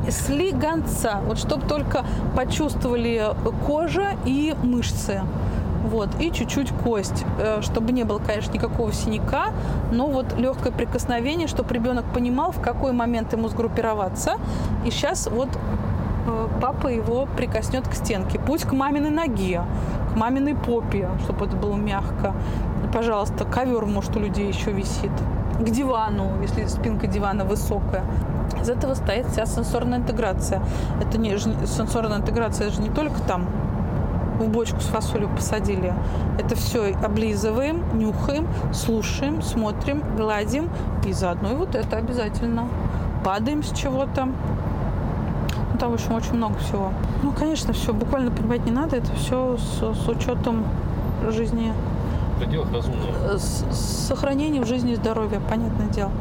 Слегонца. 0.10 1.22
Вот 1.26 1.38
чтобы 1.38 1.66
только 1.66 2.04
почувствовали 2.36 3.24
кожа 3.66 4.18
и 4.26 4.54
мышцы. 4.64 5.22
Вот, 5.84 6.10
и 6.20 6.32
чуть-чуть 6.32 6.72
кость, 6.84 7.26
э, 7.40 7.62
чтобы 7.62 7.94
не 7.94 8.04
было, 8.04 8.20
конечно, 8.20 8.52
никакого 8.52 8.92
синяка, 8.92 9.52
но 9.92 10.08
вот 10.08 10.38
легкое 10.38 10.72
прикосновение, 10.74 11.48
чтобы 11.48 11.74
ребенок 11.74 12.06
понимал, 12.14 12.52
в 12.52 12.60
какой 12.60 12.92
момент 12.92 13.32
ему 13.34 13.48
сгруппироваться. 13.48 14.36
И 14.86 14.92
сейчас 14.92 15.28
вот 15.28 15.50
э, 16.28 16.48
папа 16.62 16.88
его 16.88 17.28
прикоснет 17.38 17.88
к 17.88 17.94
стенке. 17.94 18.40
Пусть 18.40 18.66
к 18.66 18.74
маминой 18.74 19.10
ноге, 19.10 19.64
к 20.14 20.18
маминой 20.18 20.56
попе, 20.56 21.10
чтобы 21.24 21.46
это 21.46 21.56
было 21.56 21.76
мягко. 21.76 22.34
Пожалуйста, 22.94 23.46
ковер, 23.46 23.86
может, 23.86 24.16
у 24.18 24.20
людей 24.20 24.48
еще 24.48 24.72
висит. 24.72 25.12
К 25.60 25.64
дивану, 25.64 26.42
если 26.42 26.66
спинка 26.66 27.08
дивана 27.08 27.46
высокая. 27.46 28.04
Из 28.62 28.70
этого 28.70 28.94
стоит 28.96 29.28
вся 29.28 29.46
сенсорная 29.46 30.00
интеграция. 30.00 30.62
Это 31.02 31.18
не 31.18 31.38
сенсорная 31.38 32.18
интеграция, 32.18 32.68
это 32.68 32.76
же 32.76 32.82
не 32.82 32.90
только 32.90 33.22
там 33.22 33.48
в 34.40 34.50
бочку 34.50 34.80
с 34.80 34.86
фасолью 34.86 35.30
посадили. 35.30 35.94
Это 36.38 36.56
все 36.56 36.94
облизываем, 37.04 37.84
нюхаем, 37.98 38.48
слушаем, 38.74 39.42
смотрим, 39.42 40.04
гладим. 40.16 40.70
И 41.06 41.14
заодно 41.14 41.52
и 41.52 41.56
вот 41.56 41.76
это 41.76 41.98
обязательно. 41.98 42.68
Падаем 43.24 43.64
с 43.64 43.72
чего-то. 43.72 44.26
Ну, 44.26 45.78
там, 45.80 45.92
в 45.92 45.94
общем, 45.96 46.14
очень 46.14 46.34
много 46.34 46.58
всего. 46.60 46.92
Ну, 47.24 47.32
конечно, 47.32 47.74
все 47.74 47.94
буквально 47.94 48.32
понимать 48.32 48.66
не 48.66 48.72
надо. 48.72 48.98
Это 48.98 49.14
все 49.16 49.58
с, 49.58 49.96
с 49.96 50.08
учетом 50.08 50.66
жизни. 51.30 51.74
В 52.36 52.40
пределах 52.40 52.72
разумного. 52.72 53.38
С, 53.38 53.66
с 53.72 54.08
сохранением 54.08 54.66
жизни 54.66 54.94
и 54.94 54.96
здоровья, 54.96 55.42
понятное 55.50 55.88
дело. 55.88 56.12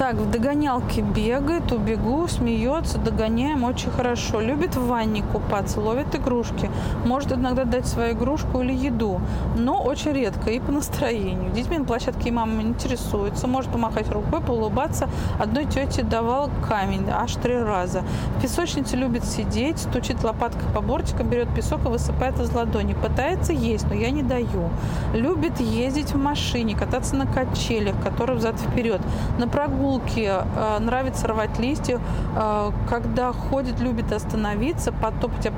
Так, 0.00 0.14
в 0.14 0.30
догонялке 0.30 1.02
бегает, 1.02 1.72
убегу, 1.72 2.26
смеется, 2.26 2.96
догоняем 2.96 3.64
очень 3.64 3.90
хорошо. 3.90 4.40
Любит 4.40 4.74
в 4.74 4.86
ванне 4.86 5.22
купаться, 5.22 5.78
ловит 5.78 6.14
игрушки. 6.14 6.70
Может 7.04 7.32
иногда 7.32 7.64
дать 7.64 7.86
свою 7.86 8.14
игрушку 8.14 8.62
или 8.62 8.72
еду, 8.72 9.20
но 9.58 9.78
очень 9.82 10.12
редко 10.12 10.48
и 10.52 10.58
по 10.58 10.72
настроению. 10.72 11.52
Детьми 11.52 11.76
на 11.76 11.84
площадке 11.84 12.30
и 12.30 12.32
мама 12.32 12.62
интересуется, 12.62 13.46
может 13.46 13.70
помахать 13.70 14.10
рукой, 14.10 14.40
поулыбаться. 14.40 15.06
Одной 15.38 15.66
тете 15.66 16.02
давал 16.02 16.48
камень 16.66 17.06
аж 17.10 17.34
три 17.34 17.58
раза. 17.58 18.02
В 18.38 18.40
песочнице 18.40 18.96
любит 18.96 19.26
сидеть, 19.26 19.80
стучит 19.80 20.24
лопаткой 20.24 20.72
по 20.74 20.80
бортикам, 20.80 21.28
берет 21.28 21.54
песок 21.54 21.84
и 21.84 21.88
высыпает 21.88 22.40
из 22.40 22.50
ладони. 22.54 22.94
Пытается 22.94 23.52
есть, 23.52 23.86
но 23.86 23.94
я 23.94 24.10
не 24.10 24.22
даю. 24.22 24.70
Любит 25.12 25.60
ездить 25.60 26.14
в 26.14 26.16
машине, 26.16 26.74
кататься 26.74 27.16
на 27.16 27.26
качелях, 27.26 28.02
которые 28.02 28.38
взад-вперед, 28.38 29.02
на 29.38 29.46
прогулку 29.46 29.89
прогулке 29.90 30.44
э, 30.56 30.78
нравится 30.80 31.26
рвать 31.28 31.58
листья, 31.58 32.00
э, 32.36 32.70
когда 32.88 33.32
ходит, 33.32 33.80
любит 33.80 34.12
остановиться, 34.12 34.92
потопать, 34.92 35.50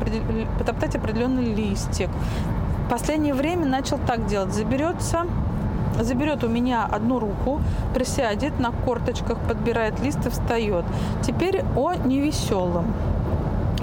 потоптать 0.58 0.96
определенный 0.96 1.54
листик. 1.54 2.08
В 2.86 2.90
последнее 2.90 3.34
время 3.34 3.66
начал 3.66 3.98
так 3.98 4.26
делать. 4.26 4.52
Заберется 4.52 5.26
заберет 6.00 6.42
у 6.42 6.48
меня 6.48 6.88
одну 6.90 7.18
руку, 7.18 7.60
присядет 7.94 8.58
на 8.58 8.70
корточках, 8.70 9.38
подбирает 9.46 10.00
лист 10.00 10.26
и 10.26 10.30
встает. 10.30 10.86
Теперь 11.22 11.62
о 11.76 11.92
невеселом. 11.94 12.86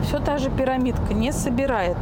Все 0.03 0.17
та 0.19 0.39
же 0.39 0.49
пирамидка, 0.49 1.13
не 1.13 1.31
собирает 1.31 1.97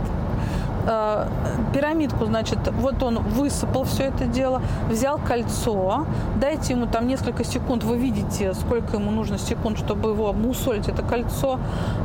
э, 0.88 1.28
пирамидку, 1.74 2.26
значит, 2.26 2.60
вот 2.72 3.04
он 3.04 3.20
высыпал 3.20 3.84
все 3.84 4.06
это 4.06 4.26
дело, 4.26 4.62
взял 4.90 5.20
кольцо, 5.20 6.06
дайте 6.40 6.74
ему 6.74 6.88
там 6.88 7.08
несколько 7.08 7.44
секунд, 7.44 7.84
вы 7.84 7.98
видите, 7.98 8.54
сколько 8.54 8.98
ему 8.98 9.12
нужно 9.12 9.38
секунд, 9.38 9.78
чтобы 9.78 10.12
его 10.12 10.34
мусолить 10.34 10.88
это 10.88 11.04
кольцо, 11.04 11.60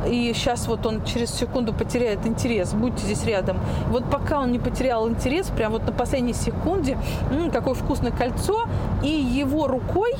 и 0.07 0.31
сейчас 0.35 0.67
вот 0.67 0.85
он 0.85 1.03
через 1.03 1.31
секунду 1.31 1.73
потеряет 1.73 2.25
интерес, 2.27 2.73
будьте 2.73 3.03
здесь 3.05 3.25
рядом. 3.25 3.57
Вот 3.89 4.05
пока 4.09 4.39
он 4.39 4.51
не 4.51 4.59
потерял 4.59 5.09
интерес, 5.09 5.47
прям 5.47 5.71
вот 5.71 5.85
на 5.85 5.91
последней 5.91 6.33
секунде, 6.33 6.97
м-м, 7.31 7.51
какое 7.51 7.73
вкусное 7.73 8.11
кольцо, 8.11 8.65
и 9.01 9.09
его 9.09 9.67
рукой 9.67 10.13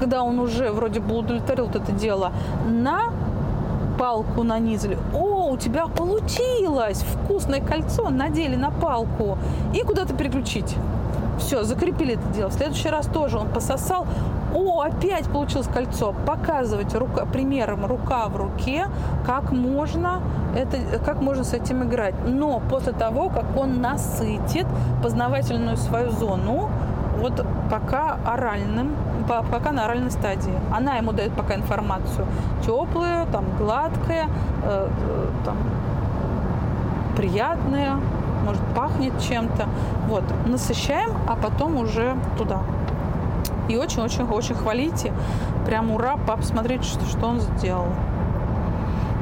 когда 0.00 0.22
он 0.22 0.38
уже 0.38 0.72
вроде 0.72 1.00
бы 1.00 1.14
удовлетворил 1.14 1.66
вот 1.66 1.76
это 1.76 1.92
дело, 1.92 2.32
на 2.66 3.12
палку 3.98 4.42
нанизали. 4.44 4.96
О, 5.14 5.50
у 5.50 5.58
тебя 5.58 5.86
получилось! 5.86 7.04
Вкусное 7.40 7.62
кольцо 7.62 8.10
надели 8.10 8.54
на 8.54 8.70
палку. 8.70 9.38
И 9.72 9.80
куда-то 9.80 10.12
переключить. 10.12 10.76
Все, 11.38 11.64
закрепили 11.64 12.14
это 12.14 12.28
дело. 12.34 12.50
В 12.50 12.52
следующий 12.52 12.90
раз 12.90 13.06
тоже 13.06 13.38
он 13.38 13.48
пососал. 13.48 14.06
О, 14.54 14.82
опять 14.82 15.24
получилось 15.24 15.66
кольцо. 15.66 16.14
Показывать 16.26 16.94
рука, 16.94 17.24
примером 17.24 17.86
рука 17.86 18.28
в 18.28 18.36
руке, 18.36 18.88
как 19.24 19.52
можно, 19.52 20.20
это, 20.54 20.98
как 21.02 21.22
можно 21.22 21.42
с 21.42 21.54
этим 21.54 21.82
играть. 21.84 22.14
Но 22.26 22.60
после 22.68 22.92
того, 22.92 23.30
как 23.30 23.56
он 23.56 23.80
насытит 23.80 24.66
познавательную 25.02 25.78
свою 25.78 26.10
зону, 26.10 26.68
вот 27.20 27.42
пока 27.70 28.18
оральным, 28.26 28.94
пока 29.50 29.72
на 29.72 29.86
оральной 29.86 30.10
стадии. 30.10 30.52
Она 30.70 30.96
ему 30.96 31.12
дает 31.12 31.32
пока 31.32 31.54
информацию 31.54 32.26
теплая, 32.66 33.24
там 33.32 33.46
гладкая, 33.58 34.28
э, 34.62 34.88
э, 34.90 35.26
там 35.46 35.56
приятная, 37.20 38.00
может 38.46 38.62
пахнет 38.74 39.12
чем-то. 39.20 39.68
Вот, 40.08 40.24
насыщаем, 40.46 41.10
а 41.28 41.36
потом 41.36 41.76
уже 41.76 42.16
туда. 42.38 42.62
И 43.68 43.76
очень-очень-очень 43.76 44.54
хвалите. 44.54 45.12
Прям 45.66 45.90
ура, 45.90 46.16
пап, 46.16 46.42
смотрите, 46.42 46.84
что, 46.84 47.04
что 47.04 47.26
он 47.26 47.40
сделал. 47.40 47.88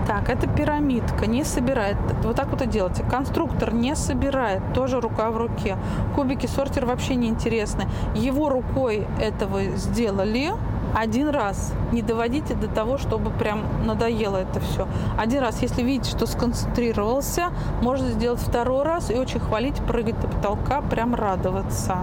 Так, 0.06 0.30
это 0.30 0.46
пирамидка, 0.46 1.26
не 1.26 1.42
собирает. 1.42 1.96
Вот 2.22 2.36
так 2.36 2.48
вот 2.50 2.62
и 2.62 2.66
делайте. 2.66 3.02
Конструктор 3.02 3.74
не 3.74 3.96
собирает, 3.96 4.62
тоже 4.72 5.00
рука 5.00 5.30
в 5.30 5.36
руке. 5.36 5.76
Кубики 6.14 6.46
сортир 6.46 6.86
вообще 6.86 7.16
не 7.16 7.28
интересны. 7.28 7.88
Его 8.14 8.48
рукой 8.48 9.06
этого 9.20 9.64
сделали, 9.76 10.52
один 10.94 11.28
раз. 11.28 11.72
Не 11.92 12.02
доводите 12.02 12.54
до 12.54 12.68
того, 12.68 12.98
чтобы 12.98 13.30
прям 13.30 13.62
надоело 13.84 14.36
это 14.36 14.60
все. 14.60 14.88
Один 15.16 15.40
раз, 15.40 15.62
если 15.62 15.82
видите, 15.82 16.10
что 16.10 16.26
сконцентрировался, 16.26 17.50
можно 17.82 18.08
сделать 18.10 18.40
второй 18.40 18.84
раз 18.84 19.10
и 19.10 19.14
очень 19.14 19.40
хвалить, 19.40 19.76
прыгать 19.76 20.20
до 20.20 20.28
потолка, 20.28 20.80
прям 20.82 21.14
радоваться. 21.14 21.98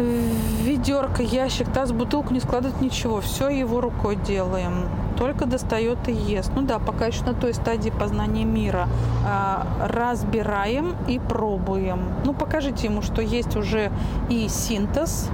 ведерко, 0.00 1.22
ящик, 1.22 1.70
таз, 1.72 1.92
бутылку 1.92 2.32
не 2.32 2.40
складывать 2.40 2.80
ничего. 2.80 3.20
Все 3.20 3.48
его 3.48 3.80
рукой 3.80 4.16
делаем. 4.16 4.88
Только 5.18 5.44
достает 5.44 6.08
и 6.08 6.12
ест. 6.12 6.50
Ну 6.54 6.62
да, 6.62 6.78
пока 6.78 7.06
еще 7.06 7.24
на 7.24 7.34
той 7.34 7.52
стадии 7.52 7.90
познания 7.90 8.44
мира. 8.44 8.88
А, 9.26 9.66
разбираем 9.86 10.94
и 11.06 11.18
пробуем. 11.18 12.00
Ну, 12.24 12.32
покажите 12.32 12.86
ему, 12.86 13.02
что 13.02 13.20
есть 13.20 13.54
уже 13.56 13.92
и 14.30 14.48
синтез, 14.48 15.28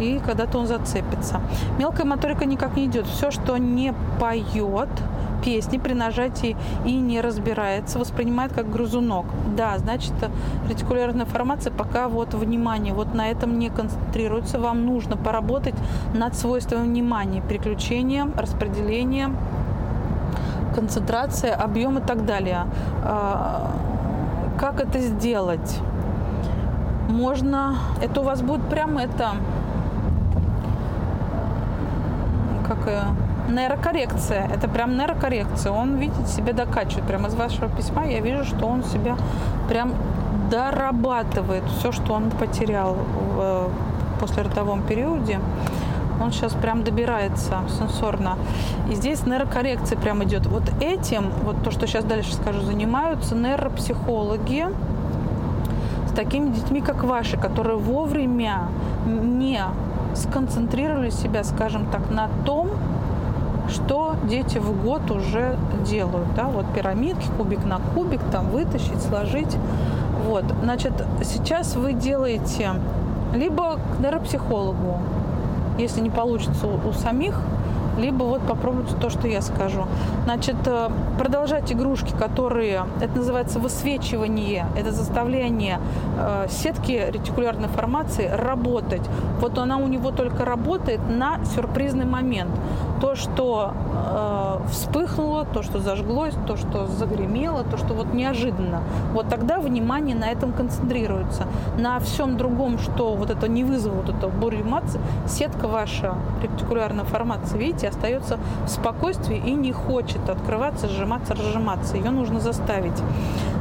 и 0.00 0.20
когда-то 0.24 0.58
он 0.58 0.66
зацепится. 0.66 1.40
Мелкая 1.78 2.06
моторика 2.06 2.44
никак 2.44 2.76
не 2.76 2.86
идет. 2.86 3.06
Все, 3.06 3.30
что 3.30 3.56
не 3.56 3.94
поет, 4.20 4.88
песни 5.44 5.78
при 5.78 5.92
нажатии 5.92 6.56
и 6.84 6.96
не 6.96 7.20
разбирается, 7.20 7.98
воспринимает 7.98 8.52
как 8.52 8.70
грызунок. 8.70 9.26
Да, 9.56 9.76
значит, 9.78 10.12
ретикулярная 10.68 11.26
формация 11.26 11.72
пока 11.72 12.08
вот 12.08 12.34
внимание 12.34 12.94
вот 12.94 13.14
на 13.14 13.28
этом 13.28 13.58
не 13.58 13.68
концентрируется. 13.68 14.58
Вам 14.58 14.86
нужно 14.86 15.16
поработать 15.16 15.74
над 16.14 16.34
свойством 16.34 16.84
внимания, 16.84 17.42
переключением, 17.42 18.32
распределением, 18.36 19.36
концентрация, 20.74 21.54
объем 21.54 21.98
и 21.98 22.00
так 22.00 22.24
далее. 22.24 22.66
А, 23.04 23.70
как 24.58 24.80
это 24.80 24.98
сделать? 24.98 25.80
Можно, 27.08 27.76
это 28.02 28.22
у 28.22 28.24
вас 28.24 28.40
будет 28.40 28.62
прямо 28.62 29.02
это, 29.02 29.32
как 32.84 33.04
нейрокоррекция. 33.48 34.48
Это 34.52 34.68
прям 34.68 34.96
нейрокоррекция. 34.96 35.72
Он, 35.72 35.96
видите, 35.96 36.26
себя 36.26 36.52
докачивает. 36.52 37.06
Прямо 37.06 37.28
из 37.28 37.34
вашего 37.34 37.68
письма 37.68 38.04
я 38.06 38.20
вижу, 38.20 38.44
что 38.44 38.66
он 38.66 38.84
себя 38.84 39.16
прям 39.68 39.94
дорабатывает 40.50 41.64
все, 41.78 41.92
что 41.92 42.14
он 42.14 42.30
потерял 42.30 42.94
в 42.94 43.40
э, 43.40 43.68
послеродовом 44.20 44.82
периоде. 44.82 45.40
Он 46.22 46.32
сейчас 46.32 46.52
прям 46.52 46.84
добирается 46.84 47.58
сенсорно. 47.78 48.36
И 48.90 48.94
здесь 48.94 49.26
нейрокоррекция 49.26 49.98
прям 49.98 50.22
идет. 50.24 50.46
Вот 50.46 50.62
этим, 50.80 51.30
вот 51.42 51.62
то, 51.64 51.70
что 51.70 51.86
сейчас 51.86 52.04
дальше 52.04 52.34
скажу, 52.34 52.60
занимаются 52.60 53.34
нейропсихологи 53.34 54.66
с 56.08 56.12
такими 56.12 56.50
детьми, 56.50 56.80
как 56.80 57.02
ваши, 57.04 57.36
которые 57.36 57.76
вовремя 57.76 58.68
не 59.06 59.60
сконцентрировали 60.14 61.10
себя, 61.10 61.44
скажем 61.44 61.86
так, 61.90 62.10
на 62.10 62.28
том, 62.44 62.70
что 63.68 64.16
дети 64.28 64.58
в 64.58 64.82
год 64.82 65.10
уже 65.10 65.56
делают. 65.86 66.34
Да? 66.34 66.44
Вот 66.44 66.66
пирамидки, 66.74 67.26
кубик 67.36 67.64
на 67.64 67.80
кубик, 67.94 68.20
там 68.30 68.50
вытащить, 68.50 69.00
сложить. 69.02 69.56
Вот. 70.26 70.44
Значит, 70.62 70.92
сейчас 71.22 71.76
вы 71.76 71.92
делаете 71.92 72.70
либо 73.34 73.76
к 73.76 74.00
нейропсихологу, 74.00 74.98
если 75.78 76.00
не 76.00 76.10
получится 76.10 76.66
у, 76.66 76.92
самих, 76.92 77.40
либо 77.98 78.24
вот 78.24 78.42
попробуйте 78.42 78.94
то, 79.00 79.10
что 79.10 79.28
я 79.28 79.42
скажу. 79.42 79.84
Значит, 80.24 80.56
э, 80.66 80.88
продолжать 81.18 81.72
игрушки, 81.72 82.12
которые, 82.18 82.84
это 83.00 83.16
называется 83.16 83.58
высвечивание, 83.58 84.66
это 84.76 84.92
заставление 84.92 85.80
э, 86.18 86.46
сетки 86.50 87.06
ретикулярной 87.10 87.68
формации 87.68 88.28
работать. 88.28 89.02
Вот 89.40 89.58
она 89.58 89.78
у 89.78 89.86
него 89.86 90.10
только 90.10 90.44
работает 90.44 91.00
на 91.08 91.44
сюрпризный 91.44 92.06
момент. 92.06 92.50
То, 93.00 93.14
что 93.14 93.72
э, 93.74 94.68
вспыхнуло, 94.70 95.44
то, 95.44 95.62
что 95.62 95.78
зажглось, 95.78 96.34
то, 96.46 96.56
что 96.56 96.86
загремело, 96.86 97.64
то, 97.64 97.76
что 97.76 97.94
вот 97.94 98.14
неожиданно. 98.14 98.82
Вот 99.12 99.28
тогда 99.28 99.58
внимание 99.58 100.16
на 100.16 100.30
этом 100.30 100.52
концентрируется. 100.52 101.46
На 101.78 101.98
всем 101.98 102.36
другом, 102.36 102.78
что 102.78 103.14
вот 103.14 103.30
это 103.30 103.48
не 103.48 103.64
вызвало 103.64 103.96
вот 103.96 104.08
это 104.08 104.28
бурю 104.28 104.62
эмоций, 104.62 105.00
сетка 105.26 105.68
ваша 105.68 106.14
ретикулярная 106.42 107.04
формация, 107.04 107.58
видите, 107.58 107.83
видите, 107.84 107.88
остается 107.88 108.38
в 108.66 108.68
спокойствии 108.68 109.36
и 109.36 109.54
не 109.54 109.72
хочет 109.72 110.28
открываться, 110.28 110.88
сжиматься, 110.88 111.34
разжиматься. 111.34 111.96
Ее 111.96 112.10
нужно 112.10 112.40
заставить. 112.40 113.02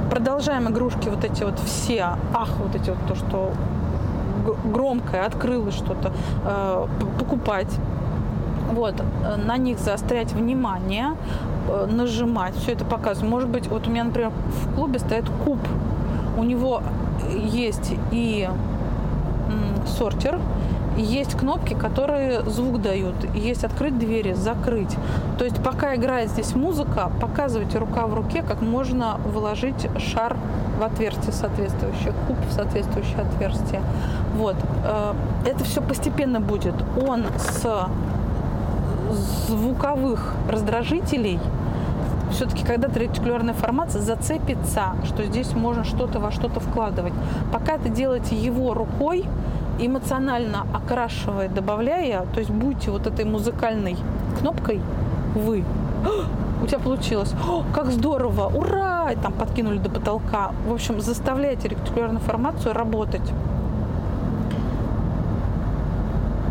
Продолжаем 0.09 0.67
игрушки 0.69 1.09
вот 1.09 1.23
эти 1.23 1.43
вот 1.43 1.59
все, 1.59 2.17
ах, 2.33 2.49
вот 2.59 2.75
эти 2.75 2.89
вот 2.89 2.99
то, 3.07 3.15
что 3.15 3.51
громкое, 4.65 5.25
открылось 5.25 5.75
что-то, 5.75 6.11
э, 6.45 6.87
покупать. 7.19 7.79
Вот, 8.71 8.95
э, 8.99 9.35
на 9.45 9.57
них 9.57 9.79
заострять 9.79 10.33
внимание, 10.33 11.15
э, 11.69 11.87
нажимать, 11.91 12.55
все 12.55 12.73
это 12.73 12.85
показывать. 12.85 13.29
Может 13.29 13.49
быть, 13.49 13.67
вот 13.67 13.87
у 13.87 13.91
меня, 13.91 14.03
например, 14.03 14.31
в 14.47 14.75
клубе 14.75 14.99
стоит 14.99 15.25
куб. 15.45 15.59
У 16.37 16.43
него 16.43 16.81
есть 17.53 17.93
и 18.11 18.49
сортер, 19.85 20.39
есть 20.97 21.35
кнопки, 21.37 21.73
которые 21.73 22.41
звук 22.43 22.81
дают. 22.81 23.15
Есть 23.35 23.63
открыть 23.63 23.97
двери, 23.97 24.33
закрыть. 24.33 24.95
То 25.37 25.45
есть 25.45 25.61
пока 25.63 25.95
играет 25.95 26.29
здесь 26.29 26.55
музыка, 26.55 27.11
показывайте 27.21 27.77
рука 27.77 28.07
в 28.07 28.13
руке, 28.13 28.43
как 28.43 28.61
можно 28.61 29.19
вложить 29.25 29.87
шар 29.99 30.35
в 30.79 30.83
отверстие 30.83 31.33
соответствующее, 31.33 32.13
куб 32.27 32.37
в 32.49 32.53
соответствующее 32.53 33.21
отверстие. 33.21 33.81
Вот. 34.35 34.55
Э, 34.85 35.13
это 35.45 35.63
все 35.63 35.81
постепенно 35.81 36.39
будет. 36.39 36.75
Он 37.07 37.25
с 37.37 37.87
звуковых 39.47 40.33
раздражителей 40.49 41.39
все-таки 42.31 42.65
когда 42.65 42.87
ретикулярная 42.87 43.53
формация 43.53 44.01
зацепится, 44.01 44.95
что 45.05 45.23
здесь 45.23 45.53
можно 45.53 45.83
что-то 45.83 46.19
во 46.19 46.31
что-то 46.31 46.59
вкладывать. 46.59 47.13
Пока 47.51 47.73
это 47.73 47.89
делаете 47.89 48.35
его 48.35 48.73
рукой, 48.73 49.25
эмоционально 49.79 50.65
окрашивая, 50.73 51.49
добавляя, 51.49 52.25
то 52.33 52.39
есть 52.39 52.51
будьте 52.51 52.91
вот 52.91 53.07
этой 53.07 53.25
музыкальной 53.25 53.97
кнопкой 54.39 54.81
вы. 55.35 55.63
У 56.63 56.65
тебя 56.67 56.79
получилось. 56.79 57.33
О, 57.47 57.63
как 57.73 57.87
здорово! 57.91 58.47
Ура! 58.47 59.11
И 59.11 59.15
там 59.15 59.33
подкинули 59.33 59.79
до 59.79 59.89
потолка. 59.89 60.51
В 60.65 60.73
общем, 60.73 61.01
заставляйте 61.01 61.67
ретикулярную 61.67 62.21
формацию 62.21 62.73
работать. 62.73 63.33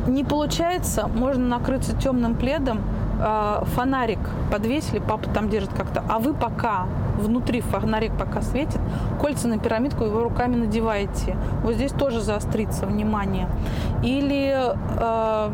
Не 0.06 0.24
получается, 0.24 1.08
можно 1.14 1.46
накрыться 1.46 1.96
темным 1.96 2.34
пледом, 2.34 2.80
э, 3.22 3.64
фонарик 3.74 4.18
подвесили, 4.50 4.98
папа 4.98 5.28
там 5.30 5.48
держит 5.48 5.72
как-то, 5.72 6.02
а 6.08 6.18
вы 6.18 6.34
пока 6.34 6.86
внутри 7.18 7.60
фонарик 7.60 8.12
пока 8.18 8.42
светит, 8.42 8.80
кольца 9.20 9.48
на 9.48 9.58
пирамидку 9.58 10.04
его 10.04 10.22
руками 10.22 10.56
надеваете. 10.56 11.36
Вот 11.62 11.74
здесь 11.74 11.92
тоже 11.92 12.20
заострится 12.20 12.86
внимание. 12.86 13.48
Или 14.02 14.54
э, 14.98 15.50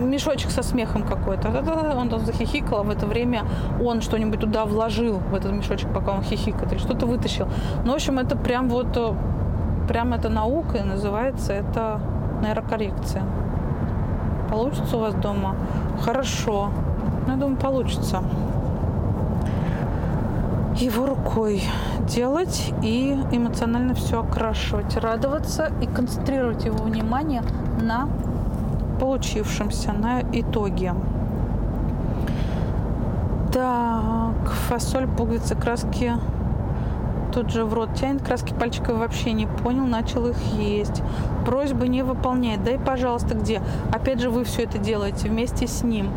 мешочек 0.00 0.50
со 0.50 0.62
смехом 0.62 1.02
какой-то. 1.02 1.48
Он 1.96 2.08
там 2.08 2.20
захихикал, 2.20 2.80
а 2.80 2.82
в 2.82 2.90
это 2.90 3.06
время 3.06 3.44
он 3.82 4.00
что-нибудь 4.00 4.40
туда 4.40 4.64
вложил, 4.64 5.18
в 5.30 5.34
этот 5.34 5.52
мешочек, 5.52 5.92
пока 5.92 6.12
он 6.12 6.22
хихикает, 6.22 6.72
или 6.72 6.78
что-то 6.78 7.06
вытащил. 7.06 7.48
Ну, 7.84 7.92
в 7.92 7.94
общем, 7.94 8.18
это 8.18 8.36
прям 8.36 8.68
вот, 8.68 8.96
э, 8.96 9.14
прям 9.88 10.12
это 10.12 10.28
наука, 10.28 10.78
и 10.78 10.82
называется 10.82 11.52
это 11.52 12.00
нейрокоррекция. 12.42 13.24
Получится 14.50 14.96
у 14.96 15.00
вас 15.00 15.14
дома? 15.14 15.54
Хорошо. 16.02 16.70
Ну, 17.26 17.32
я 17.32 17.38
думаю, 17.38 17.56
получится 17.56 18.22
его 20.76 21.06
рукой 21.06 21.62
делать 22.06 22.72
и 22.82 23.18
эмоционально 23.32 23.94
все 23.94 24.20
окрашивать, 24.20 24.96
радоваться 24.96 25.72
и 25.82 25.86
концентрировать 25.86 26.64
его 26.64 26.84
внимание 26.84 27.42
на 27.80 28.08
получившемся, 29.00 29.92
на 29.92 30.22
итоге. 30.32 30.94
Так, 33.52 34.50
фасоль, 34.68 35.08
пуговицы, 35.08 35.56
краски 35.56 36.14
тут 37.32 37.50
же 37.50 37.64
в 37.64 37.74
рот 37.74 37.94
тянет, 37.94 38.22
краски 38.22 38.52
пальчиков 38.52 38.98
вообще 38.98 39.32
не 39.32 39.46
понял, 39.46 39.86
начал 39.86 40.26
их 40.26 40.36
есть. 40.56 41.02
Просьбы 41.44 41.88
не 41.88 42.02
выполняет. 42.02 42.64
Дай, 42.64 42.78
пожалуйста, 42.78 43.34
где? 43.34 43.62
Опять 43.92 44.20
же, 44.20 44.30
вы 44.30 44.44
все 44.44 44.64
это 44.64 44.78
делаете 44.78 45.28
вместе 45.28 45.66
с 45.66 45.82
ним 45.82 46.10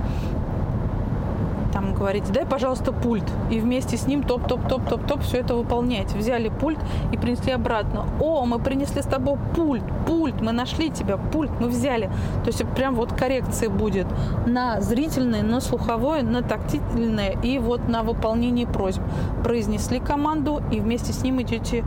там 1.71 1.93
говорите, 1.93 2.31
дай, 2.31 2.45
пожалуйста, 2.45 2.91
пульт. 2.91 3.23
И 3.49 3.59
вместе 3.59 3.97
с 3.97 4.05
ним 4.05 4.23
топ-топ-топ-топ-топ 4.23 5.21
все 5.21 5.37
это 5.37 5.55
выполняете. 5.55 6.17
Взяли 6.17 6.49
пульт 6.49 6.79
и 7.11 7.17
принесли 7.17 7.51
обратно. 7.53 8.05
О, 8.19 8.45
мы 8.45 8.59
принесли 8.59 9.01
с 9.01 9.05
тобой 9.05 9.37
пульт, 9.55 9.83
пульт, 10.11 10.41
мы 10.41 10.51
нашли 10.51 10.89
тебя, 10.89 11.15
пульт, 11.15 11.51
мы 11.61 11.69
взяли. 11.69 12.07
То 12.43 12.47
есть 12.47 12.65
прям 12.75 12.95
вот 12.95 13.13
коррекция 13.13 13.69
будет 13.69 14.07
на 14.45 14.81
зрительное, 14.81 15.41
на 15.41 15.61
слуховое, 15.61 16.21
на 16.21 16.41
тактильное 16.41 17.37
и 17.41 17.59
вот 17.59 17.87
на 17.87 18.03
выполнение 18.03 18.67
просьб. 18.67 19.01
Произнесли 19.41 19.99
команду 19.99 20.61
и 20.69 20.81
вместе 20.81 21.13
с 21.13 21.23
ним 21.23 21.41
идете 21.41 21.85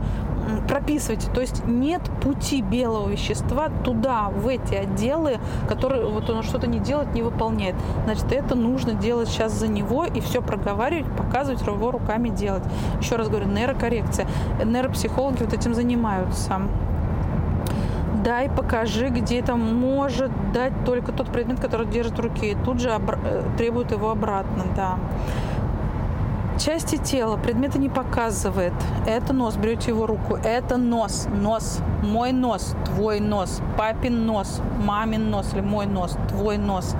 прописывайте. 0.67 1.29
То 1.31 1.41
есть 1.41 1.65
нет 1.67 2.01
пути 2.23 2.63
белого 2.63 3.09
вещества 3.09 3.69
туда, 3.83 4.29
в 4.29 4.47
эти 4.47 4.73
отделы, 4.73 5.37
которые 5.67 6.07
вот 6.07 6.27
он 6.29 6.41
что-то 6.41 6.65
не 6.67 6.79
делает, 6.79 7.13
не 7.13 7.21
выполняет. 7.21 7.75
Значит, 8.05 8.31
это 8.31 8.55
нужно 8.55 8.93
делать 8.93 9.27
сейчас 9.27 9.53
за 9.53 9.67
него 9.67 10.05
и 10.05 10.19
все 10.19 10.41
проговаривать, 10.41 11.11
показывать 11.15 11.61
его 11.61 11.91
руками 11.91 12.29
делать. 12.29 12.63
Еще 12.99 13.17
раз 13.17 13.29
говорю, 13.29 13.47
нейрокоррекция. 13.47 14.27
Нейропсихологи 14.63 15.43
вот 15.43 15.53
этим 15.53 15.75
занимаются. 15.75 16.61
Дай, 18.25 18.49
покажи, 18.49 19.09
где 19.09 19.39
это 19.39 19.55
может 19.55 20.31
дать 20.51 20.73
только 20.83 21.11
тот 21.11 21.31
предмет, 21.31 21.59
который 21.59 21.85
держит 21.85 22.17
в 22.17 22.21
руке. 22.21 22.51
И 22.51 22.55
тут 22.55 22.79
же 22.79 22.89
обра- 22.89 23.19
э, 23.23 23.43
требует 23.57 23.91
его 23.91 24.09
обратно, 24.09 24.63
да. 24.75 24.97
Части 26.57 26.97
тела 26.97 27.37
предметы 27.37 27.77
не 27.77 27.89
показывает. 27.89 28.73
Это 29.05 29.33
нос, 29.33 29.57
берете 29.57 29.91
его 29.91 30.07
руку. 30.07 30.35
Это 30.35 30.77
нос, 30.77 31.27
нос, 31.31 31.79
мой 32.01 32.31
нос, 32.31 32.75
твой 32.85 33.19
нос, 33.19 33.61
папин 33.77 34.25
нос, 34.25 34.61
мамин 34.83 35.29
нос. 35.29 35.53
Или 35.53 35.61
мой 35.61 35.85
нос, 35.85 36.17
твой 36.29 36.57
нос 36.57 36.95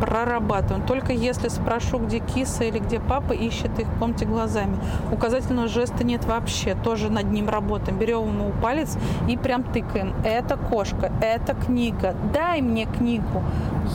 прорабатываем. 0.00 0.86
Только 0.86 1.12
если 1.12 1.48
спрошу, 1.48 1.98
где 1.98 2.18
киса 2.18 2.64
или 2.64 2.78
где 2.78 3.00
папа, 3.00 3.32
ищет 3.32 3.78
их 3.78 3.86
в 3.86 3.98
комнате 3.98 4.26
глазами. 4.26 4.78
Указательного 5.12 5.68
жеста 5.68 6.04
нет 6.04 6.24
вообще, 6.24 6.74
тоже 6.74 7.10
над 7.10 7.30
ним 7.30 7.48
работаем. 7.48 7.98
Берем 7.98 8.28
ему 8.28 8.52
палец 8.62 8.96
и 9.28 9.36
прям 9.36 9.62
тыкаем. 9.62 10.14
Это 10.24 10.56
кошка, 10.56 11.12
это 11.20 11.54
книга. 11.54 12.14
Дай 12.32 12.60
мне 12.60 12.86
книгу. 12.86 13.42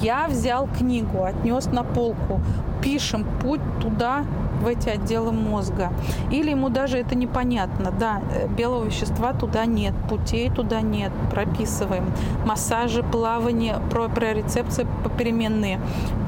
Я 0.01 0.27
взял 0.27 0.67
книгу, 0.67 1.23
отнес 1.23 1.67
на 1.67 1.83
полку. 1.83 2.41
Пишем 2.81 3.25
путь 3.41 3.61
туда, 3.79 4.25
в 4.61 4.67
эти 4.67 4.89
отделы 4.89 5.31
мозга. 5.31 5.91
Или 6.31 6.51
ему 6.51 6.69
даже 6.69 6.97
это 6.97 7.15
непонятно. 7.15 7.91
Да, 7.91 8.21
э, 8.33 8.47
белого 8.47 8.85
вещества 8.85 9.33
туда 9.33 9.65
нет, 9.65 9.93
путей 10.09 10.49
туда 10.49 10.81
нет. 10.81 11.11
Прописываем. 11.31 12.05
Массажи, 12.45 13.03
плавание, 13.03 13.77
прорецепции 13.89 14.87
попеременные. 15.03 15.79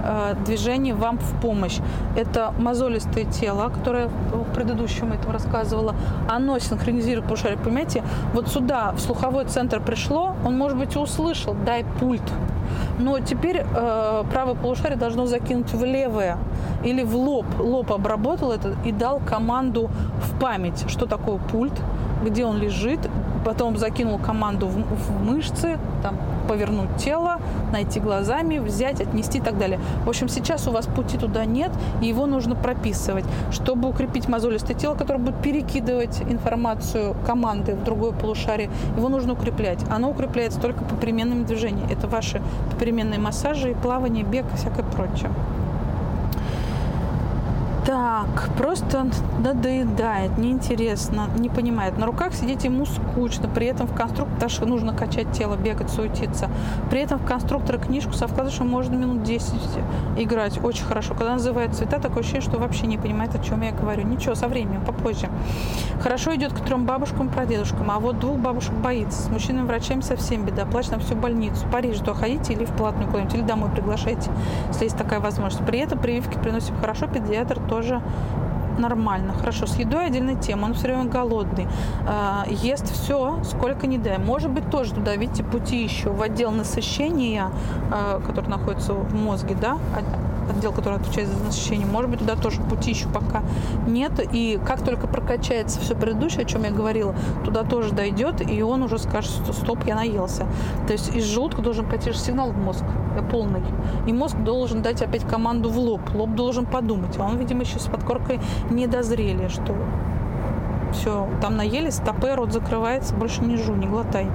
Э, 0.03 0.35
движение 0.45 0.93
вам 0.93 1.17
в 1.17 1.41
помощь. 1.41 1.79
Это 2.15 2.53
мозолистое 2.57 3.25
тело, 3.25 3.69
которое 3.69 4.07
в 4.07 4.53
предыдущем 4.53 5.13
этом 5.13 5.31
рассказывала. 5.31 5.95
Оно 6.29 6.59
синхронизирует 6.59 7.25
полушарие. 7.25 7.57
Понимаете, 7.57 8.03
вот 8.33 8.47
сюда, 8.47 8.91
в 8.91 8.99
слуховой 8.99 9.45
центр 9.45 9.81
пришло, 9.81 10.35
он, 10.45 10.57
может 10.57 10.77
быть, 10.77 10.95
услышал, 10.95 11.55
дай 11.65 11.83
пульт. 11.99 12.23
Но 12.97 13.19
теперь 13.19 13.57
э, 13.57 14.23
правое 14.31 14.55
полушарие 14.55 14.97
должно 14.97 15.25
закинуть 15.25 15.73
в 15.73 15.83
левое 15.83 16.37
или 16.83 17.03
в 17.03 17.15
лоб. 17.15 17.45
Лоб 17.59 17.91
обработал 17.91 18.51
это 18.51 18.75
и 18.85 18.91
дал 18.91 19.19
команду 19.19 19.89
в 20.21 20.39
память, 20.39 20.85
что 20.87 21.05
такое 21.05 21.37
пульт, 21.37 21.73
где 22.23 22.45
он 22.45 22.57
лежит, 22.57 22.99
потом 23.45 23.77
закинул 23.77 24.17
команду 24.17 24.67
в, 24.67 24.75
в 24.75 25.23
мышцы, 25.23 25.77
там, 26.01 26.17
повернуть 26.49 26.95
тело, 26.97 27.39
найти 27.71 27.99
глазами, 27.99 28.57
взять, 28.57 28.99
отнести 28.99 29.37
и 29.37 29.41
так 29.41 29.57
далее. 29.57 29.79
В 30.03 30.09
общем, 30.09 30.27
сейчас 30.27 30.67
у 30.67 30.71
вас 30.71 30.87
пути 30.87 31.17
туда 31.17 31.45
нет, 31.45 31.71
и 32.01 32.07
его 32.07 32.25
нужно 32.25 32.55
прописывать. 32.55 33.23
Чтобы 33.51 33.87
укрепить 33.87 34.27
мозолистое 34.27 34.75
тело, 34.75 34.95
которое 34.95 35.19
будет 35.19 35.41
перекидывать 35.41 36.21
информацию 36.21 37.15
команды 37.25 37.75
в 37.75 37.83
другое 37.83 38.11
полушарие, 38.11 38.69
его 38.97 39.09
нужно 39.09 39.33
укреплять. 39.33 39.79
Оно 39.89 40.09
укрепляется 40.09 40.59
только 40.59 40.83
по 40.83 40.95
переменными 40.95 41.43
движениями. 41.43 41.91
Это 41.91 42.07
ваши 42.07 42.41
переменные 42.79 43.19
массажи, 43.19 43.75
плавание, 43.81 44.23
бег 44.23 44.45
и 44.53 44.57
всякое 44.57 44.83
прочее. 44.83 45.29
Так, 47.85 48.49
просто 48.57 49.05
надоедает, 49.43 50.39
неинтересно, 50.39 51.27
не 51.37 51.49
понимает. 51.49 51.99
На 51.99 52.07
руках 52.07 52.33
сидеть 52.33 52.63
ему 52.63 52.83
скучно, 52.87 53.47
при 53.47 53.67
этом 53.67 53.85
в 53.85 53.93
конструктор, 53.93 54.49
нужно 54.65 54.91
качать 54.91 55.31
тело, 55.33 55.55
бегать, 55.55 55.91
суетиться. 55.91 56.49
При 56.89 57.01
этом 57.01 57.19
в 57.19 57.25
конструктора 57.25 57.77
книжку 57.77 58.13
со 58.13 58.25
вкладышем 58.25 58.67
можно 58.67 58.95
минут 58.95 59.21
10 59.21 59.53
играть 60.17 60.63
очень 60.63 60.83
хорошо. 60.83 61.13
Когда 61.13 61.33
называет 61.33 61.75
цвета, 61.75 61.99
такое 61.99 62.21
ощущение, 62.21 62.41
что 62.41 62.57
вообще 62.57 62.87
не 62.87 62.97
понимает, 62.97 63.35
о 63.35 63.39
чем 63.39 63.61
я 63.61 63.71
говорю. 63.71 64.01
Ничего, 64.03 64.33
со 64.33 64.47
временем, 64.47 64.83
попозже. 64.83 65.29
Хорошо 66.01 66.33
идет 66.33 66.53
к 66.53 66.61
трем 66.61 66.85
бабушкам, 66.85 67.29
прадедушкам, 67.29 67.91
а 67.91 67.99
вот 67.99 68.17
двух 68.17 68.39
бабушек 68.39 68.73
боится. 68.73 69.21
С 69.21 69.29
мужчинами 69.29 69.67
врачами 69.67 70.01
совсем 70.01 70.43
беда. 70.43 70.65
Плачь 70.65 70.89
на 70.89 70.97
всю 70.97 71.15
больницу. 71.15 71.63
В 71.67 71.71
Париж 71.71 71.99
то 71.99 72.15
ходите 72.15 72.53
или 72.53 72.65
в 72.65 72.71
платную 72.71 73.07
куда-нибудь, 73.11 73.35
или 73.35 73.43
домой 73.43 73.69
приглашайте, 73.69 74.31
если 74.69 74.85
есть 74.85 74.97
такая 74.97 75.19
возможность. 75.19 75.63
При 75.67 75.77
этом 75.77 75.99
прививки 75.99 76.39
приносим 76.39 76.75
хорошо, 76.81 77.05
педиатр 77.05 77.59
тоже 77.59 77.74
тоже 77.75 78.01
нормально, 78.79 79.33
хорошо. 79.33 79.65
С 79.65 79.77
едой 79.79 80.05
отдельная 80.05 80.35
тема, 80.35 80.65
он 80.65 80.73
все 80.73 80.87
время 80.87 81.05
голодный, 81.05 81.67
э, 82.07 82.43
ест 82.49 82.91
все, 82.91 83.39
сколько 83.43 83.87
не 83.87 83.97
дай. 83.97 84.17
Может 84.17 84.51
быть, 84.51 84.69
тоже 84.69 84.93
туда, 84.93 85.15
видите, 85.15 85.43
пути 85.43 85.83
еще 85.83 86.09
в 86.09 86.21
отдел 86.21 86.51
насыщения, 86.51 87.49
э, 87.91 88.21
который 88.25 88.49
находится 88.49 88.93
в 88.93 89.13
мозге, 89.13 89.55
да, 89.61 89.77
отдел, 90.49 90.71
который 90.71 90.99
отвечает 90.99 91.29
за 91.29 91.43
насыщение. 91.43 91.87
Может 91.87 92.09
быть, 92.09 92.19
туда 92.19 92.35
тоже 92.35 92.61
пути 92.61 92.91
еще 92.91 93.07
пока 93.09 93.43
нет. 93.87 94.11
И 94.31 94.59
как 94.65 94.83
только 94.83 95.07
прокачается 95.07 95.79
все 95.79 95.95
предыдущее, 95.95 96.43
о 96.43 96.45
чем 96.45 96.63
я 96.63 96.71
говорила, 96.71 97.15
туда 97.43 97.63
тоже 97.63 97.93
дойдет, 97.93 98.41
и 98.49 98.61
он 98.61 98.83
уже 98.83 98.97
скажет, 98.99 99.31
что 99.31 99.53
стоп, 99.53 99.85
я 99.85 99.95
наелся. 99.95 100.45
То 100.87 100.93
есть 100.93 101.15
из 101.15 101.23
желудка 101.23 101.61
должен 101.61 101.87
пойти 101.87 102.11
же 102.11 102.17
сигнал 102.17 102.51
в 102.51 102.57
мозг 102.57 102.83
э, 103.15 103.23
полный. 103.29 103.61
И 104.07 104.13
мозг 104.13 104.37
должен 104.37 104.81
дать 104.81 105.01
опять 105.01 105.25
команду 105.27 105.69
в 105.69 105.77
лоб. 105.77 106.01
Лоб 106.13 106.31
должен 106.35 106.65
подумать. 106.65 107.17
А 107.17 107.23
он, 107.23 107.37
видимо, 107.37 107.61
еще 107.61 107.79
с 107.79 107.85
подкоркой 107.85 108.39
не 108.69 108.87
дозрели, 108.87 109.47
что 109.47 109.75
все, 110.93 111.27
там 111.41 111.57
наели, 111.57 111.89
стопы, 111.89 112.35
рот 112.35 112.53
закрывается, 112.53 113.13
больше 113.15 113.43
не 113.43 113.57
жу, 113.57 113.75
не 113.75 113.87
глотай. 113.87 114.27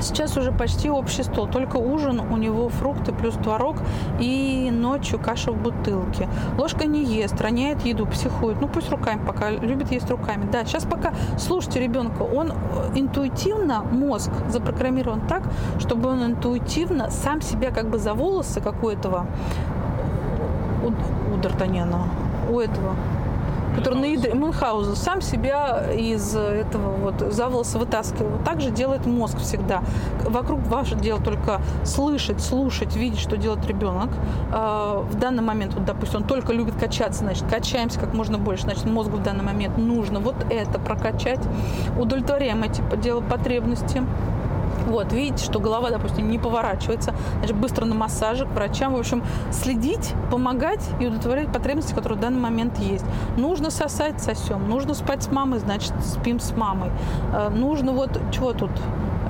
Сейчас 0.00 0.36
уже 0.36 0.52
почти 0.52 0.90
общий 0.90 1.22
стол, 1.22 1.46
только 1.46 1.76
ужин, 1.76 2.20
у 2.20 2.36
него 2.36 2.68
фрукты 2.68 3.12
плюс 3.12 3.34
творог 3.34 3.76
и 4.20 4.70
ночью 4.72 5.18
каша 5.18 5.52
в 5.52 5.56
бутылке. 5.56 6.28
Ложка 6.58 6.86
не 6.86 7.04
ест, 7.04 7.40
роняет 7.40 7.84
еду, 7.84 8.06
психует. 8.06 8.60
Ну 8.60 8.68
пусть 8.68 8.90
руками 8.90 9.20
пока, 9.24 9.50
любит 9.50 9.90
есть 9.92 10.10
руками. 10.10 10.48
Да, 10.50 10.64
сейчас 10.64 10.84
пока 10.84 11.12
слушайте 11.38 11.80
ребенка, 11.80 12.22
он 12.22 12.50
э, 12.50 12.54
интуитивно, 12.94 13.82
мозг 13.82 14.30
запрограммирован 14.48 15.22
так, 15.28 15.42
чтобы 15.78 16.08
он 16.10 16.24
интуитивно 16.24 17.10
сам 17.10 17.40
себя 17.40 17.70
как 17.70 17.88
бы 17.88 17.98
за 17.98 18.14
волосы, 18.14 18.60
как 18.60 18.82
у 18.82 18.88
этого, 18.88 19.26
у, 20.82 20.88
у 20.88 21.38
Д'Артаньяна, 21.38 22.02
у 22.50 22.60
этого, 22.60 22.94
который 23.74 23.98
на 23.98 24.04
ядре, 24.04 24.34
Мюнхгаузен, 24.34 24.96
сам 24.96 25.20
себя 25.20 25.90
из 25.92 26.34
этого 26.34 26.96
вот 26.96 27.32
за 27.32 27.48
волосы 27.48 27.78
вытаскивал. 27.78 28.30
Вот 28.30 28.44
так 28.44 28.60
же 28.60 28.70
делает 28.70 29.06
мозг 29.06 29.38
всегда. 29.38 29.82
Вокруг 30.22 30.60
ваше 30.66 30.96
дело 30.96 31.20
только 31.20 31.60
слышать, 31.84 32.40
слушать, 32.40 32.96
видеть, 32.96 33.20
что 33.20 33.36
делает 33.36 33.66
ребенок. 33.66 34.10
А, 34.52 35.00
в 35.00 35.14
данный 35.16 35.42
момент, 35.42 35.74
вот, 35.74 35.84
допустим, 35.84 36.22
он 36.22 36.26
только 36.26 36.52
любит 36.52 36.74
качаться, 36.76 37.20
значит, 37.20 37.44
качаемся 37.48 37.98
как 38.00 38.14
можно 38.14 38.38
больше, 38.38 38.64
значит, 38.64 38.84
мозгу 38.84 39.16
в 39.16 39.22
данный 39.22 39.44
момент 39.44 39.76
нужно 39.76 40.20
вот 40.20 40.36
это 40.50 40.78
прокачать, 40.78 41.40
удовлетворяем 41.98 42.62
эти 42.62 42.82
дела 42.96 43.20
потребности. 43.20 44.02
Вот, 44.86 45.12
видите, 45.12 45.44
что 45.44 45.60
голова, 45.60 45.90
допустим, 45.90 46.30
не 46.30 46.38
поворачивается, 46.38 47.14
значит, 47.38 47.56
быстро 47.56 47.84
на 47.84 47.94
массаже 47.94 48.44
врачам. 48.44 48.94
В 48.94 48.98
общем, 48.98 49.22
следить, 49.50 50.14
помогать 50.30 50.86
и 51.00 51.06
удовлетворять 51.06 51.52
потребности, 51.52 51.94
которые 51.94 52.18
в 52.18 52.20
данный 52.20 52.40
момент 52.40 52.78
есть. 52.78 53.04
Нужно 53.36 53.70
сосать, 53.70 54.20
сосем. 54.20 54.68
Нужно 54.68 54.94
спать 54.94 55.22
с 55.22 55.30
мамой, 55.30 55.58
значит, 55.58 55.92
спим 56.02 56.40
с 56.40 56.56
мамой. 56.56 56.90
Э, 57.32 57.48
нужно 57.48 57.92
вот, 57.92 58.20
чего 58.32 58.52
тут, 58.52 58.70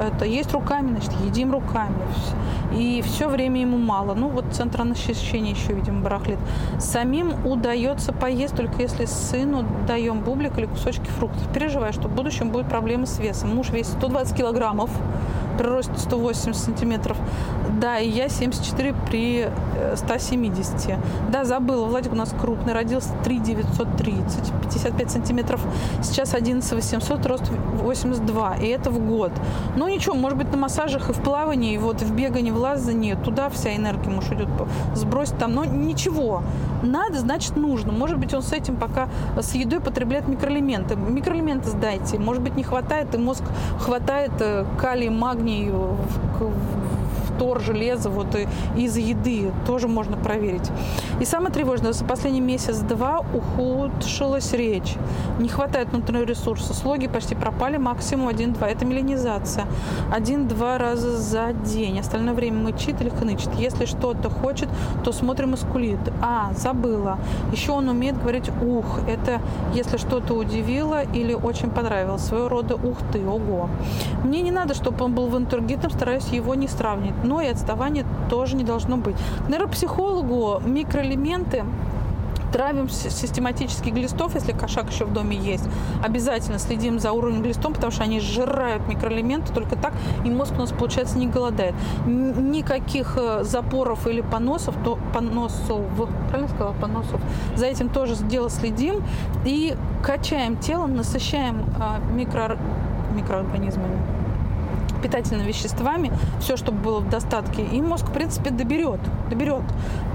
это 0.01 0.25
есть 0.25 0.53
руками, 0.53 0.91
значит, 0.91 1.13
едим 1.25 1.53
руками. 1.53 1.95
И 2.73 3.03
все 3.03 3.29
время 3.29 3.61
ему 3.61 3.79
мало. 3.79 4.15
Ну, 4.15 4.29
вот 4.29 4.47
центр 4.53 4.83
насыщения 4.83 5.53
еще, 5.53 5.73
видимо, 5.73 6.03
барахлит. 6.03 6.39
Самим 6.79 7.47
удается 7.47 8.13
поесть, 8.13 8.57
только 8.57 8.83
если 8.83 9.05
сыну 9.05 9.65
даем 9.87 10.21
бублик 10.21 10.59
или 10.59 10.67
кусочки 10.67 11.07
фруктов. 11.07 11.47
Переживаю, 11.53 11.93
что 11.93 12.09
в 12.09 12.15
будущем 12.15 12.51
будет 12.51 12.69
проблемы 12.69 13.07
с 13.07 13.19
весом. 13.19 13.55
Муж 13.55 13.71
весит 13.71 13.93
120 13.93 14.37
килограммов, 14.37 14.91
при 15.57 15.67
росте 15.67 15.93
180 15.97 16.57
сантиметров. 16.57 17.17
Да, 17.81 17.99
и 17.99 18.09
я 18.09 18.29
74 18.29 18.95
при 19.07 19.49
170. 19.97 20.89
Э, 20.89 20.99
да, 21.31 21.45
забыла, 21.45 21.87
Владик 21.87 22.13
у 22.13 22.17
нас 22.17 22.35
крупный, 22.39 22.73
родился 22.73 23.11
3 23.25 23.39
930, 23.39 24.53
55 24.63 25.11
сантиметров. 25.11 25.61
Сейчас 26.03 26.35
11 26.35 26.73
800, 26.73 27.27
рост 27.27 27.51
82, 27.85 28.57
и 28.57 28.69
это 28.69 28.91
в 28.91 28.99
год. 28.99 29.33
Ну 29.77 29.89
ничего, 29.89 30.15
может 30.15 30.39
быть 30.39 30.51
на 30.51 30.57
массажах 30.57 31.11
и 31.11 31.13
в 31.13 31.21
плавании, 31.21 31.75
и 31.75 31.79
вот 31.79 32.03
в 32.03 32.15
бегании, 32.15 32.51
в 32.51 32.57
лазании, 32.57 33.15
туда 33.15 33.49
вся 33.51 33.77
энергия 33.77 34.11
муж 34.11 34.25
идет 34.31 34.49
сбросить 34.95 35.39
там, 35.39 35.55
но 35.55 35.65
ничего. 35.65 36.43
Надо, 36.83 37.19
значит 37.19 37.57
нужно. 37.57 37.93
Может 37.93 38.19
быть 38.19 38.35
он 38.35 38.43
с 38.43 38.53
этим 38.53 38.77
пока 38.77 39.09
с 39.39 39.55
едой 39.55 39.81
потребляет 39.81 40.29
микроэлементы. 40.29 40.97
Микроэлементы 40.97 41.71
сдайте. 41.71 42.19
Может 42.19 42.43
быть 42.43 42.57
не 42.57 42.63
хватает, 42.63 43.15
и 43.15 43.19
мозг 43.19 43.43
хватает 43.79 44.33
э, 44.41 44.65
калий, 44.79 45.11
магний 45.11 45.71
в, 45.71 45.97
в 46.41 46.94
штор, 47.35 47.61
железа, 47.61 48.11
вот 48.11 48.37
из 48.77 48.97
еды 48.97 49.53
тоже 49.67 49.89
можно 49.89 50.17
проверить. 50.17 50.71
И 51.21 51.25
самое 51.25 51.53
тревожное, 51.53 51.93
за 51.93 52.05
последний 52.05 52.41
месяц-два 52.41 53.21
ухудшилась 53.21 54.53
речь. 54.53 54.95
Не 55.39 55.49
хватает 55.49 55.89
внутреннего 55.89 56.25
ресурса. 56.25 56.75
Слоги 56.75 57.09
почти 57.09 57.35
пропали, 57.35 57.77
максимум 57.77 58.29
1-2. 58.29 58.65
Это 58.67 58.85
меланизация. 58.85 59.67
Один-два 60.13 60.79
раза 60.79 61.17
за 61.17 61.53
день. 61.53 61.99
Остальное 62.01 62.35
время 62.35 62.59
мычит 62.59 63.01
или 63.01 63.09
хнычет. 63.09 63.51
Если 63.59 63.87
что-то 63.87 64.31
хочет, 64.31 64.69
то 65.05 65.13
смотрим 65.13 65.55
и 65.55 65.57
скулит. 65.57 65.99
А, 66.23 66.53
забыла. 66.57 67.19
Еще 67.53 67.73
он 67.73 67.89
умеет 67.89 68.21
говорить 68.21 68.51
«ух». 68.63 69.01
Это 69.09 69.41
если 69.75 69.97
что-то 69.97 70.35
удивило 70.35 71.03
или 71.03 71.35
очень 71.35 71.71
понравилось. 71.71 72.23
Своего 72.23 72.49
рода 72.49 72.75
«ух 72.75 72.99
ты», 73.13 73.27
«ого». 73.27 73.69
Мне 74.25 74.41
не 74.43 74.51
надо, 74.51 74.75
чтобы 74.75 75.05
он 75.05 75.15
был 75.15 75.27
вантургитом, 75.27 75.91
стараюсь 75.91 76.29
его 76.29 76.55
не 76.55 76.69
сравнивать. 76.69 77.24
Но 77.25 77.41
и 77.41 77.49
отставания 77.49 78.07
тоже 78.31 78.55
не 78.55 78.65
должно 78.65 78.97
быть. 78.97 79.17
К 79.47 79.49
нейропсихологу 79.49 80.61
микроэлементы 80.65 81.65
травим 82.55 82.89
систематически 82.89 83.89
глистов, 83.89 84.37
если 84.37 84.53
кошак 84.53 84.89
еще 84.89 85.07
в 85.07 85.13
доме 85.13 85.37
есть. 85.37 85.65
Обязательно 86.05 86.61
следим 86.61 87.01
за 87.01 87.11
уровнем 87.11 87.43
глистом, 87.43 87.75
потому 87.75 87.91
что 87.91 88.05
они 88.05 88.21
сжирают 88.21 88.87
микроэлементы, 88.87 89.53
только 89.53 89.75
так 89.75 89.93
и 90.25 90.31
мозг 90.31 90.53
у 90.57 90.61
нас, 90.61 90.71
получается, 90.71 91.19
не 91.19 91.27
голодает. 91.27 91.75
Никаких 92.07 93.19
э, 93.19 93.43
запоров 93.43 94.07
или 94.07 94.21
поносов, 94.21 94.77
то 94.85 95.01
поносов, 95.13 95.81
правильно 96.29 96.49
сказала, 96.49 96.75
поносов, 96.75 97.21
за 97.57 97.67
этим 97.67 97.89
тоже 97.89 98.15
дело 98.23 98.49
следим 98.49 99.03
и 99.45 99.75
качаем 100.05 100.57
тело, 100.57 100.87
насыщаем 100.87 101.65
а, 101.81 101.99
микро, 102.13 102.57
микроорганизмами 103.17 104.14
питательными 105.05 105.47
веществами, 105.47 106.11
все, 106.41 106.57
чтобы 106.57 106.79
было 106.79 107.01
в 107.01 107.11
достатке, 107.11 107.63
и 107.63 107.83
мозг, 107.83 108.07
в 108.07 108.13
принципе, 108.13 108.51
доберет. 108.51 109.01
доберет. 109.29 109.63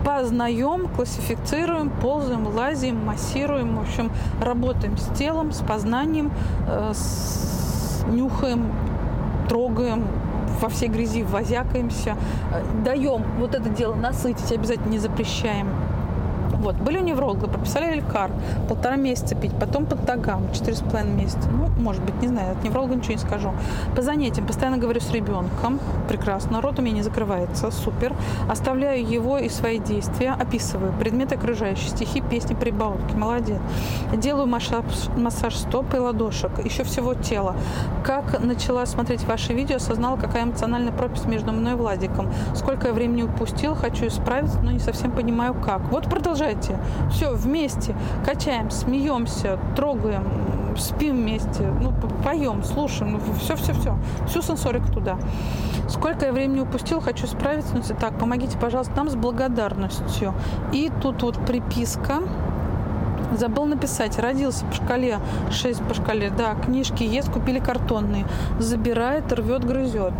Познаем, 0.04 0.88
классифицируем, 0.88 1.91
ползаем, 2.02 2.47
лазим, 2.47 3.06
массируем, 3.06 3.78
в 3.78 3.82
общем, 3.82 4.12
работаем 4.41 4.97
с 4.97 5.15
телом, 5.15 5.52
с 5.52 5.62
познанием, 5.62 6.32
э, 6.67 6.91
с, 6.95 8.04
нюхаем, 8.08 8.71
трогаем, 9.47 10.08
во 10.60 10.69
всей 10.69 10.89
грязи 10.89 11.21
возякаемся, 11.23 12.17
э, 12.52 12.63
даем 12.84 13.23
вот 13.38 13.54
это 13.54 13.69
дело 13.69 13.93
насытить, 13.93 14.52
обязательно 14.52 14.89
не 14.89 14.99
запрещаем. 14.99 15.67
Вот, 16.58 16.76
были 16.76 16.98
у 16.98 17.04
невролога, 17.04 17.48
прописали 17.48 17.94
элькар, 17.94 18.32
полтора 18.68 18.96
месяца 18.96 19.36
пить, 19.36 19.54
потом 19.60 19.86
под 19.86 20.06
тагам, 20.06 20.52
четыре 20.54 20.76
с 20.76 20.82
половиной 20.82 21.24
месяца. 21.24 21.50
Ну, 21.50 21.68
может 21.82 22.04
быть, 22.04 22.22
не 22.22 22.28
знаю, 22.28 22.52
от 22.52 22.64
невролога 22.64 22.96
ничего 22.96 23.14
не 23.14 23.20
скажу. 23.20 23.54
По 23.96 24.02
занятиям 24.02 24.46
постоянно 24.46 24.78
говорю 24.78 25.00
с 25.00 25.12
ребенком, 25.12 25.80
прекрасно, 26.08 26.62
рот 26.62 26.80
у 26.80 26.82
меня 26.82 26.96
не 26.96 27.02
закрывается, 27.02 27.72
супер. 27.72 28.14
Оставляю 28.50 29.08
его 29.08 29.38
и 29.38 29.50
свои 29.50 29.80
действия, 29.80 30.36
описываю 30.40 30.92
предметы 30.94 31.36
окружающие, 31.36 31.90
стихи, 31.90 32.22
песни, 32.22 32.56
прибаутки, 32.56 33.16
молодец. 33.16 33.60
Делаю 34.14 34.48
массаж, 34.48 34.84
массаж 35.16 35.56
стоп 35.56 35.94
и 35.94 35.98
ладошек, 35.98 36.52
еще 36.64 36.84
всего 36.84 37.14
тела. 37.14 37.56
Как 38.04 38.40
начала 38.44 38.86
смотреть 38.86 39.24
ваши 39.26 39.54
видео, 39.54 39.78
осознала, 39.78 40.18
какая 40.18 40.44
эмоциональная 40.44 40.92
пропасть 40.92 41.26
между 41.26 41.52
мной 41.52 41.74
и 41.74 41.76
Владиком. 41.76 42.30
Сколько 42.56 42.88
я 42.88 42.94
времени 42.94 43.24
упустил, 43.24 43.76
хочу 43.76 44.08
исправить, 44.08 44.54
но 44.62 44.72
не 44.72 44.80
совсем 44.80 45.12
понимаю 45.12 45.54
как. 45.54 45.82
Вот 45.92 46.10
продолжаю 46.10 46.38
продолжайте. 46.39 46.78
Все, 47.12 47.34
вместе 47.34 47.95
качаем, 48.25 48.71
смеемся, 48.71 49.60
трогаем, 49.75 50.23
спим 50.78 51.17
вместе, 51.17 51.71
ну, 51.82 51.93
поем, 52.23 52.63
слушаем, 52.63 53.13
ну, 53.13 53.19
все-все-все, 53.39 53.97
всю 54.28 54.41
сенсорику 54.41 54.91
туда. 54.91 55.17
Сколько 55.89 56.28
я 56.28 56.32
времени 56.32 56.62
упустил, 56.62 57.02
хочу 57.02 57.28
справиться, 57.28 57.75
но 57.75 57.82
так, 57.99 58.17
помогите, 58.17 58.58
пожалуйста, 58.58 58.93
нам 58.95 59.10
с 59.10 59.15
благодарностью. 59.15 60.34
И 60.71 60.91
тут 61.02 61.21
вот 61.23 61.38
приписка, 61.45 62.19
Забыл 63.38 63.65
написать. 63.65 64.17
Родился 64.17 64.65
по 64.65 64.73
шкале 64.73 65.19
6 65.52 65.84
по 65.84 65.93
шкале. 65.93 66.32
Да, 66.36 66.56
книжки 66.56 67.04
есть, 67.04 67.32
купили 67.32 67.60
картонные. 67.60 68.25
Забирает, 68.58 69.32
рвет, 69.32 69.63
грызет 69.63 70.15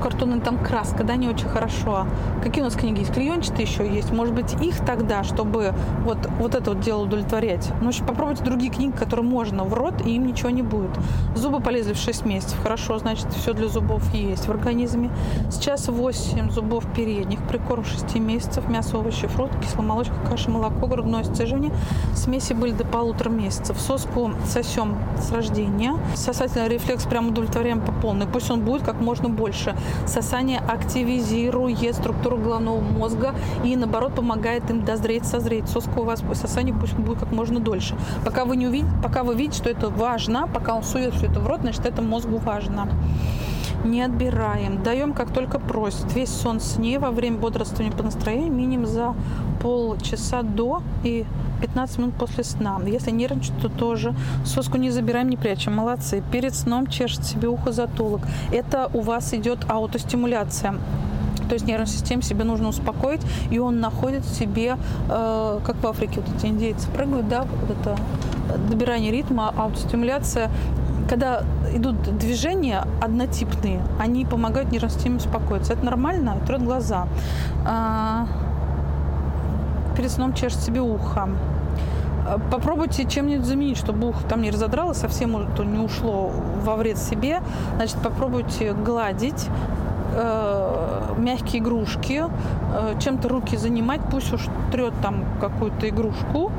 картонная 0.00 0.40
там 0.40 0.58
краска, 0.58 1.04
да, 1.04 1.16
не 1.16 1.28
очень 1.28 1.48
хорошо. 1.48 2.06
Какие 2.42 2.62
у 2.62 2.64
нас 2.64 2.74
книги 2.74 3.00
есть? 3.00 3.12
Клеенчатые 3.12 3.66
еще 3.66 3.88
есть. 3.88 4.12
Может 4.12 4.34
быть, 4.34 4.54
их 4.62 4.84
тогда, 4.84 5.22
чтобы 5.22 5.74
вот, 6.04 6.18
вот 6.38 6.54
это 6.54 6.70
вот 6.70 6.80
дело 6.80 7.02
удовлетворять. 7.02 7.70
Ну, 7.80 7.90
попробуйте 8.06 8.44
другие 8.44 8.72
книги, 8.72 8.92
которые 8.92 9.24
можно 9.24 9.64
в 9.64 9.74
рот, 9.74 10.04
и 10.04 10.16
им 10.16 10.26
ничего 10.26 10.50
не 10.50 10.62
будет. 10.62 10.90
Зубы 11.34 11.60
полезли 11.60 11.92
в 11.92 11.98
6 11.98 12.24
месяцев. 12.24 12.58
Хорошо, 12.62 12.98
значит, 12.98 13.26
все 13.34 13.52
для 13.52 13.68
зубов 13.68 14.02
есть 14.14 14.46
в 14.46 14.50
организме. 14.50 15.10
Сейчас 15.50 15.88
8 15.88 16.50
зубов 16.50 16.84
передних, 16.94 17.40
прикорм 17.46 17.84
6 17.84 18.16
месяцев, 18.16 18.68
мясо, 18.68 18.98
овощи, 18.98 19.26
фрукты, 19.26 19.58
кисломолочка, 19.58 20.14
каша, 20.28 20.50
молоко, 20.50 20.86
грудное 20.86 21.24
сцеживание. 21.24 21.72
Смеси 22.14 22.52
были 22.52 22.72
до 22.72 22.84
полутора 22.84 23.30
месяцев. 23.30 23.78
Соску 23.80 24.32
сосем 24.46 24.96
с 25.20 25.30
рождения. 25.32 25.94
Сосательный 26.14 26.68
рефлекс 26.68 27.04
прям 27.04 27.28
удовлетворяем 27.28 27.80
по 27.80 27.92
полной. 27.92 28.26
Пусть 28.26 28.50
он 28.50 28.60
будет 28.60 28.82
как 28.82 29.00
можно 29.00 29.28
больше. 29.28 29.74
Сосание 30.06 30.58
активизирует 30.60 31.94
структуру 31.94 32.36
головного 32.36 32.80
мозга 32.80 33.34
и, 33.64 33.76
наоборот, 33.76 34.14
помогает 34.14 34.68
им 34.70 34.84
дозреть, 34.84 35.24
созреть. 35.24 35.68
Соска 35.68 36.00
у 36.00 36.04
вас 36.04 36.22
сосание 36.34 36.74
пусть 36.74 36.94
будет 36.94 37.18
как 37.18 37.32
можно 37.32 37.60
дольше. 37.60 37.96
Пока 38.24 38.44
вы, 38.44 38.56
не 38.56 38.66
увидите, 38.66 38.90
пока 39.02 39.22
вы 39.22 39.34
видите, 39.34 39.58
что 39.58 39.70
это 39.70 39.88
важно, 39.88 40.48
пока 40.52 40.74
он 40.74 40.82
сует 40.82 41.14
все 41.14 41.26
это 41.26 41.40
в 41.40 41.46
рот, 41.46 41.60
значит, 41.60 41.86
это 41.86 42.02
мозгу 42.02 42.38
важно 42.38 42.88
не 43.84 44.02
отбираем, 44.02 44.82
даем 44.82 45.12
как 45.12 45.32
только 45.32 45.58
просит. 45.58 46.12
Весь 46.14 46.30
сон 46.30 46.60
с 46.60 46.76
ней 46.76 46.98
во 46.98 47.10
время 47.10 47.38
бодрствования 47.38 47.92
по 47.92 48.02
настроению 48.02 48.52
минимум 48.52 48.86
за 48.86 49.14
полчаса 49.60 50.42
до 50.42 50.82
и 51.04 51.24
15 51.60 51.98
минут 51.98 52.14
после 52.14 52.44
сна. 52.44 52.80
Если 52.86 53.10
нервничать, 53.10 53.58
то 53.60 53.68
тоже. 53.68 54.14
Соску 54.44 54.78
не 54.78 54.90
забираем, 54.90 55.28
не 55.28 55.36
прячем. 55.36 55.74
Молодцы. 55.74 56.22
Перед 56.32 56.54
сном 56.54 56.86
чешет 56.86 57.24
себе 57.24 57.48
ухо 57.48 57.72
затылок. 57.72 58.22
Это 58.52 58.90
у 58.94 59.00
вас 59.00 59.34
идет 59.34 59.58
аутостимуляция. 59.68 60.74
То 61.48 61.54
есть 61.54 61.66
нервную 61.66 61.88
систему 61.88 62.22
себе 62.22 62.44
нужно 62.44 62.68
успокоить, 62.68 63.22
и 63.50 63.58
он 63.58 63.80
находит 63.80 64.24
в 64.24 64.32
себе, 64.32 64.76
э, 65.08 65.58
как 65.64 65.82
в 65.82 65.86
Африке 65.86 66.20
вот 66.20 66.36
эти 66.36 66.46
индейцы 66.46 66.88
прыгают, 66.90 67.28
да, 67.28 67.42
вот 67.42 67.76
это 67.76 67.96
добирание 68.68 69.10
ритма, 69.10 69.52
аутостимуляция 69.56 70.48
когда 71.10 71.42
идут 71.74 72.18
движения 72.18 72.86
однотипные, 73.02 73.82
они 73.98 74.24
помогают 74.24 74.70
нервной 74.70 74.90
системе 74.90 75.16
успокоиться. 75.16 75.72
Это 75.72 75.84
нормально, 75.84 76.36
трет 76.46 76.62
глаза. 76.62 77.08
А, 77.66 78.28
перед 79.96 80.08
сном 80.12 80.34
чешет 80.34 80.60
себе 80.60 80.80
ухо. 80.80 81.28
А, 82.28 82.38
попробуйте 82.52 83.06
чем-нибудь 83.06 83.44
заменить, 83.44 83.76
чтобы 83.76 84.10
ухо 84.10 84.22
там 84.28 84.40
не 84.40 84.52
разодралось, 84.52 84.98
совсем 84.98 85.32
не 85.32 85.78
ушло 85.78 86.30
во 86.64 86.76
вред 86.76 86.96
себе. 86.96 87.40
Значит, 87.74 87.96
попробуйте 87.96 88.72
гладить, 88.72 89.48
э, 90.12 91.14
мягкие 91.18 91.62
игрушки, 91.62 92.24
э, 92.74 92.94
чем-то 93.00 93.28
руки 93.28 93.56
занимать, 93.56 94.00
пусть 94.10 94.32
уж 94.32 94.42
трет 94.72 94.94
там 95.02 95.24
какую-то 95.40 95.88
игрушку, 95.88 96.52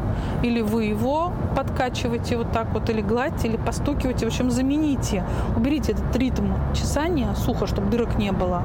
или 0.43 0.61
вы 0.61 0.85
его 0.85 1.31
подкачиваете 1.55 2.37
вот 2.37 2.51
так 2.51 2.73
вот, 2.73 2.89
или 2.89 3.01
гладьте, 3.01 3.47
или 3.47 3.57
постукиваете, 3.57 4.25
в 4.25 4.29
общем, 4.29 4.51
замените, 4.51 5.23
уберите 5.55 5.93
этот 5.93 6.15
ритм 6.15 6.53
чесания 6.73 7.33
сухо, 7.35 7.67
чтобы 7.67 7.89
дырок 7.89 8.17
не 8.17 8.31
было. 8.31 8.63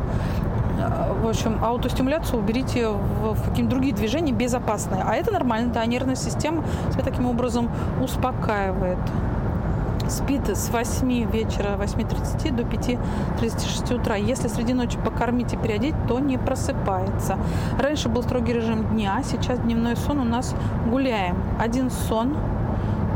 Э, 0.79 1.13
в 1.23 1.29
общем, 1.29 1.59
аутостимуляцию 1.63 2.41
уберите 2.41 2.89
в, 2.89 3.35
в 3.35 3.43
какие-нибудь 3.43 3.71
другие 3.71 3.95
движения 3.95 4.33
безопасные. 4.33 5.03
А 5.07 5.15
это 5.15 5.33
нормально, 5.33 5.73
да, 5.73 5.85
нервная 5.87 6.17
система 6.17 6.65
себя 6.93 7.03
таким 7.05 7.27
образом 7.27 7.71
успокаивает 8.03 8.99
спит 10.09 10.49
с 10.49 10.71
8 10.71 11.31
вечера, 11.31 11.77
8.30 11.79 12.53
до 12.53 12.63
5.36 12.63 13.95
утра. 14.01 14.17
Если 14.17 14.49
среди 14.49 14.75
ночи 14.75 14.99
покормить 14.99 15.53
и 15.53 15.57
переодеть, 15.57 15.95
то 16.09 16.19
не 16.19 16.39
просыпается. 16.39 17.39
Раньше 17.79 18.09
был 18.09 18.23
строгий 18.23 18.53
режим 18.53 18.85
дня, 18.89 19.23
сейчас 19.25 19.59
дневной 19.59 19.97
сон 19.97 20.19
у 20.19 20.25
нас 20.25 20.55
гуляем. 20.91 21.37
Один 21.59 21.91
сон, 21.91 22.37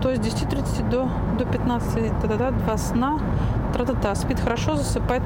то 0.02 0.10
есть 0.10 0.22
10.30 0.22 0.90
до, 0.90 1.08
до 1.38 1.44
15, 1.44 2.20
да-да-да, 2.22 2.50
два 2.50 2.76
сна, 2.76 3.18
тра-та-та. 3.72 4.14
Спит 4.14 4.40
хорошо, 4.40 4.76
засыпает 4.76 5.24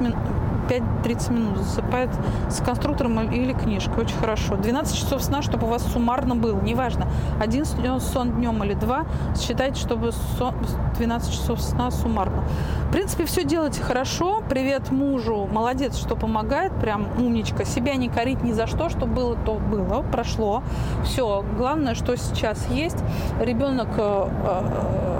5-30 0.69 1.33
минут 1.33 1.57
засыпает 1.57 2.09
с 2.49 2.61
конструктором 2.61 3.31
или 3.31 3.53
книжкой. 3.53 4.03
Очень 4.03 4.17
хорошо. 4.17 4.55
12 4.55 4.95
часов 4.95 5.23
сна, 5.23 5.41
чтобы 5.41 5.67
у 5.67 5.69
вас 5.69 5.83
суммарно 5.91 6.35
было. 6.35 6.59
Неважно, 6.61 7.07
один 7.39 7.65
сон 7.65 8.31
днем 8.31 8.63
или 8.63 8.73
два, 8.73 9.05
считайте, 9.39 9.79
чтобы 9.79 10.11
сон, 10.37 10.53
12 10.97 11.31
часов 11.31 11.61
сна 11.61 11.91
суммарно. 11.91 12.43
В 12.89 12.91
принципе, 12.91 13.25
все 13.25 13.43
делайте 13.43 13.81
хорошо. 13.81 14.41
Привет 14.47 14.91
мужу. 14.91 15.47
Молодец, 15.51 15.97
что 15.97 16.15
помогает. 16.15 16.71
Прям 16.79 17.07
умничка. 17.17 17.65
Себя 17.65 17.95
не 17.95 18.09
корить 18.09 18.41
ни 18.43 18.51
за 18.51 18.67
что, 18.67 18.89
что 18.89 19.05
было, 19.05 19.35
то 19.35 19.55
было. 19.55 20.01
Прошло. 20.01 20.63
Все. 21.03 21.43
Главное, 21.57 21.95
что 21.95 22.15
сейчас 22.15 22.67
есть. 22.69 22.97
Ребенок 23.41 23.89
э, 23.97 24.29
э, 24.45 25.14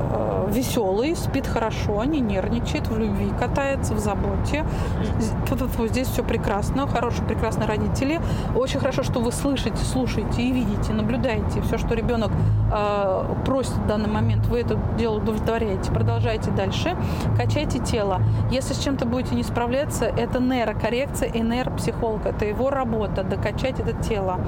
веселый, 0.49 1.15
спит 1.15 1.47
хорошо, 1.47 2.03
не 2.05 2.19
нервничает, 2.19 2.88
в 2.88 2.97
любви 2.97 3.31
катается, 3.39 3.93
в 3.93 3.99
заботе. 3.99 4.65
З- 5.19 5.88
Здесь 5.88 6.08
все 6.08 6.23
прекрасно, 6.23 6.88
хорошие, 6.88 7.25
прекрасные 7.25 7.67
родители. 7.67 8.19
Очень 8.55 8.79
хорошо, 8.79 9.03
что 9.03 9.19
вы 9.19 9.31
слышите, 9.31 9.77
слушаете 9.77 10.41
и 10.41 10.51
видите, 10.51 10.93
наблюдаете 10.93 11.62
все, 11.62 11.77
что 11.77 11.95
ребенок 11.95 12.31
э, 12.71 13.23
просит 13.45 13.73
в 13.73 13.88
данный 13.88 14.10
момент, 14.10 14.45
вы 14.47 14.60
это 14.60 14.77
дело 14.97 15.17
удовлетворяете. 15.17 15.91
Продолжайте 15.91 16.51
дальше, 16.51 16.95
качайте 17.38 17.79
тело. 17.79 18.21
Если 18.51 18.73
с 18.73 18.79
чем-то 18.79 19.05
будете 19.05 19.36
не 19.36 19.43
справляться, 19.43 20.05
это 20.05 20.39
нейрокоррекция 20.39 21.29
и 21.29 21.41
нейропсихолог. 21.41 22.25
Это 22.25 22.45
его 22.45 22.69
работа, 22.69 23.23
докачать 23.23 23.79
это 23.79 23.93
тело. 23.93 24.39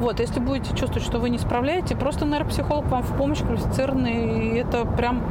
Вот, 0.00 0.20
если 0.20 0.40
будете 0.40 0.70
чувствовать, 0.76 1.04
что 1.04 1.18
вы 1.18 1.30
не 1.30 1.38
справляете, 1.38 1.96
просто 1.96 2.24
нейропсихолог 2.24 2.86
вам 2.86 3.02
в 3.02 3.16
помощь 3.16 3.40
квалифицированный. 3.40 4.48
И 4.48 4.56
это 4.56 4.84
прям 4.84 5.22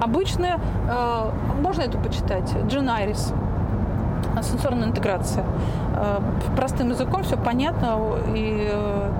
обычная, 0.00 0.58
э, 0.88 1.30
можно 1.60 1.82
это 1.82 1.98
почитать, 1.98 2.52
Джин 2.68 2.88
Айрис 2.88 3.32
сенсорная 4.42 4.88
интеграция. 4.88 5.44
Э, 5.96 6.20
Простым 6.56 6.90
языком 6.90 7.22
все 7.22 7.36
понятно 7.36 7.98
и 8.34 8.68
э, 8.70 9.10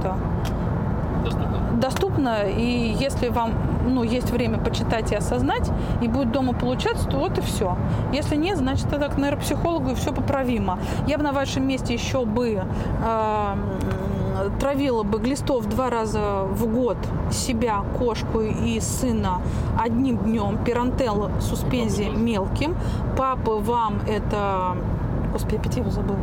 Доступно. 1.24 1.58
доступно. 1.80 2.42
И 2.48 2.94
если 2.98 3.28
вам 3.28 3.52
ну, 3.86 4.02
есть 4.02 4.30
время 4.30 4.58
почитать 4.58 5.12
и 5.12 5.14
осознать, 5.14 5.70
и 6.02 6.08
будет 6.08 6.32
дома 6.32 6.52
получаться, 6.52 7.08
то 7.08 7.18
вот 7.18 7.38
и 7.38 7.40
все. 7.40 7.76
Если 8.12 8.36
нет, 8.36 8.58
значит, 8.58 8.92
это 8.92 9.08
к 9.08 9.16
нейропсихологу, 9.16 9.90
и 9.90 9.94
все 9.94 10.12
поправимо. 10.12 10.78
Я 11.06 11.16
бы 11.16 11.24
на 11.24 11.32
вашем 11.32 11.66
месте 11.66 11.94
еще 11.94 12.24
бы 12.24 12.48
э, 12.50 12.62
м, 13.02 13.58
травила 14.58 15.02
бы 15.02 15.18
глистов 15.18 15.66
два 15.66 15.90
раза 15.90 16.44
в 16.50 16.66
год 16.66 16.96
себя, 17.30 17.82
кошку 17.98 18.40
и 18.40 18.80
сына 18.80 19.40
одним 19.80 20.18
днем, 20.18 20.58
пирантел 20.64 21.30
суспензии 21.40 22.10
мелким. 22.14 22.76
Папы 23.16 23.52
вам 23.52 24.00
это... 24.08 24.76
Господи, 25.32 25.56
опять 25.56 25.76
его 25.76 25.90
забыла. 25.90 26.18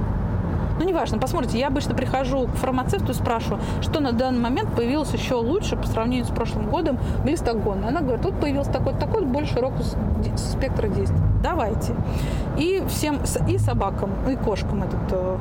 Ну, 0.80 0.88
неважно, 0.88 1.20
посмотрите, 1.20 1.60
я 1.60 1.68
обычно 1.68 1.94
прихожу 1.94 2.48
к 2.48 2.56
фармацевту 2.56 3.12
и 3.12 3.14
спрашиваю, 3.14 3.60
что 3.82 4.00
на 4.00 4.14
данный 4.14 4.40
момент 4.40 4.74
появилось 4.76 5.14
еще 5.14 5.36
лучше 5.36 5.76
по 5.76 5.86
сравнению 5.86 6.26
с 6.26 6.30
прошлым 6.30 6.70
годом 6.70 6.98
глистогон. 7.24 7.86
Она 7.86 8.02
говорит, 8.02 8.24
тут 8.24 8.40
появился 8.40 8.72
такой 8.72 8.94
такой 8.94 9.24
более 9.26 9.48
широкий 9.48 9.84
с- 9.84 9.96
ди- 10.24 10.36
спектр 10.38 10.88
действий. 10.88 11.20
Давайте. 11.44 11.94
И 12.58 12.84
всем, 12.88 13.20
и 13.48 13.60
собакам, 13.60 14.10
и 14.28 14.36
кошкам 14.36 14.82
этот 14.84 15.40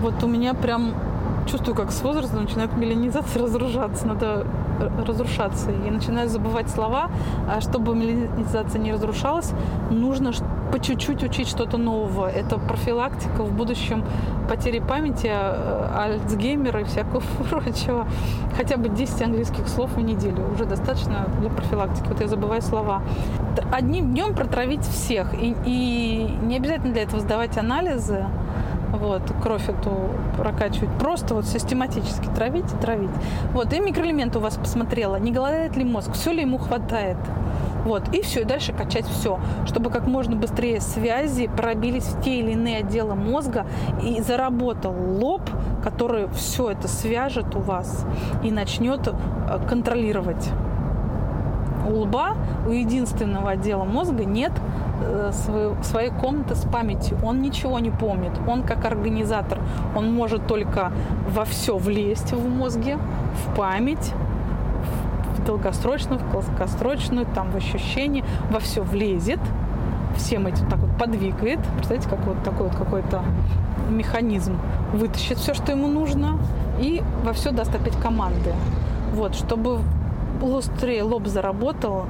Вот 0.00 0.22
у 0.22 0.26
меня 0.26 0.54
прям 0.54 0.94
чувствую, 1.50 1.74
как 1.74 1.90
с 1.90 2.02
возрастом 2.02 2.42
начинает 2.42 2.76
миллионизация 2.76 3.42
разрушаться, 3.42 4.06
надо 4.06 4.46
разрушаться. 5.06 5.70
Я 5.70 5.90
начинаю 5.90 6.28
забывать 6.28 6.68
слова, 6.68 7.10
а 7.48 7.60
чтобы 7.60 7.96
миллионизация 7.96 8.80
не 8.80 8.92
разрушалась, 8.92 9.52
нужно 9.90 10.32
по 10.70 10.78
чуть-чуть 10.78 11.22
учить 11.24 11.48
что-то 11.48 11.78
нового. 11.78 12.30
Это 12.30 12.58
профилактика 12.58 13.42
в 13.42 13.52
будущем 13.52 14.04
потери 14.48 14.78
памяти, 14.78 15.30
э, 15.30 15.88
Альцгеймера 15.96 16.82
и 16.82 16.84
всякого 16.84 17.22
прочего. 17.50 18.06
Хотя 18.56 18.76
бы 18.76 18.88
10 18.88 19.22
английских 19.22 19.66
слов 19.68 19.94
в 19.96 20.00
неделю 20.00 20.48
уже 20.52 20.64
достаточно 20.64 21.28
для 21.40 21.50
профилактики. 21.50 22.06
Вот 22.08 22.20
я 22.20 22.28
забываю 22.28 22.62
слова. 22.62 23.02
Одним 23.72 24.12
днем 24.12 24.34
протравить 24.34 24.82
всех. 24.82 25.34
И, 25.34 25.56
и 25.64 26.38
не 26.42 26.56
обязательно 26.56 26.92
для 26.92 27.02
этого 27.02 27.20
сдавать 27.20 27.58
анализы 27.58 28.26
вот, 28.92 29.22
кровь 29.42 29.68
эту 29.68 30.10
прокачивать. 30.36 30.90
Просто 30.98 31.34
вот 31.34 31.46
систематически 31.46 32.26
травить 32.34 32.72
и 32.72 32.76
травить. 32.76 33.10
Вот, 33.52 33.72
и 33.72 33.80
микроэлементы 33.80 34.38
у 34.38 34.42
вас 34.42 34.56
посмотрела, 34.56 35.16
не 35.16 35.32
голодает 35.32 35.76
ли 35.76 35.84
мозг, 35.84 36.12
все 36.12 36.32
ли 36.32 36.42
ему 36.42 36.58
хватает. 36.58 37.16
Вот, 37.84 38.12
и 38.12 38.22
все, 38.22 38.40
и 38.40 38.44
дальше 38.44 38.72
качать 38.72 39.06
все, 39.06 39.38
чтобы 39.66 39.90
как 39.90 40.06
можно 40.06 40.36
быстрее 40.36 40.80
связи 40.80 41.48
пробились 41.48 42.04
в 42.04 42.22
те 42.22 42.40
или 42.40 42.52
иные 42.52 42.78
отделы 42.78 43.14
мозга 43.14 43.66
и 44.02 44.20
заработал 44.20 44.92
лоб, 44.92 45.42
который 45.82 46.28
все 46.28 46.70
это 46.70 46.88
свяжет 46.88 47.54
у 47.54 47.60
вас 47.60 48.04
и 48.42 48.50
начнет 48.50 49.08
э, 49.08 49.12
контролировать. 49.68 50.50
У 51.88 52.00
лба, 52.00 52.34
у 52.66 52.70
единственного 52.70 53.52
отдела 53.52 53.84
мозга 53.84 54.24
нет 54.24 54.52
свою- 55.32 55.76
своей 55.82 56.10
комнаты 56.10 56.54
с 56.54 56.64
памятью. 56.64 57.18
Он 57.22 57.40
ничего 57.40 57.78
не 57.78 57.90
помнит. 57.90 58.32
Он 58.46 58.62
как 58.62 58.84
организатор. 58.84 59.58
Он 59.96 60.12
может 60.12 60.46
только 60.46 60.92
во 61.30 61.44
все 61.44 61.76
влезть 61.76 62.32
в 62.32 62.48
мозге, 62.48 62.98
в 63.34 63.56
память, 63.56 64.12
в 65.36 65.44
долгосрочную, 65.44 66.18
в 66.18 66.30
краткосрочную, 66.30 67.26
там 67.26 67.50
в 67.50 67.56
ощущение, 67.56 68.24
во 68.50 68.58
все 68.58 68.82
влезет, 68.82 69.40
всем 70.16 70.46
этим 70.46 70.68
так 70.68 70.78
вот 70.78 70.90
подвигает. 70.98 71.60
Представляете, 71.76 72.08
как 72.08 72.26
вот 72.26 72.42
такой 72.42 72.68
вот 72.68 72.76
какой-то 72.76 73.22
механизм 73.90 74.58
вытащит 74.92 75.38
все, 75.38 75.54
что 75.54 75.72
ему 75.72 75.86
нужно, 75.86 76.38
и 76.80 77.02
во 77.24 77.32
все 77.32 77.50
даст 77.50 77.74
опять 77.74 77.96
команды. 77.96 78.52
Вот, 79.14 79.34
чтобы 79.34 79.78
быстрее 80.40 81.02
лоб 81.02 81.26
заработал, 81.26 82.06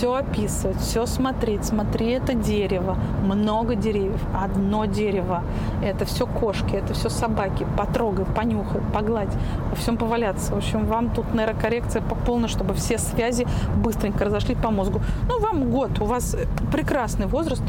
все 0.00 0.14
описывать, 0.14 0.80
все 0.80 1.04
смотреть. 1.04 1.66
Смотри, 1.66 2.12
это 2.12 2.32
дерево, 2.32 2.96
много 3.22 3.74
деревьев, 3.74 4.22
одно 4.34 4.86
дерево. 4.86 5.42
Это 5.82 6.06
все 6.06 6.26
кошки, 6.26 6.74
это 6.74 6.94
все 6.94 7.10
собаки. 7.10 7.66
Потрогай, 7.76 8.24
понюхай, 8.24 8.80
погладь, 8.94 9.28
во 9.68 9.76
всем 9.76 9.98
поваляться. 9.98 10.54
В 10.54 10.56
общем, 10.56 10.86
вам 10.86 11.10
тут 11.10 11.34
нейрокоррекция 11.34 12.00
по 12.00 12.14
полной, 12.14 12.48
чтобы 12.48 12.72
все 12.72 12.96
связи 12.96 13.46
быстренько 13.76 14.24
разошли 14.24 14.54
по 14.54 14.70
мозгу. 14.70 15.02
Ну, 15.28 15.38
вам 15.38 15.70
год, 15.70 15.98
у 16.00 16.06
вас 16.06 16.34
прекрасный 16.72 17.26
возраст, 17.26 17.64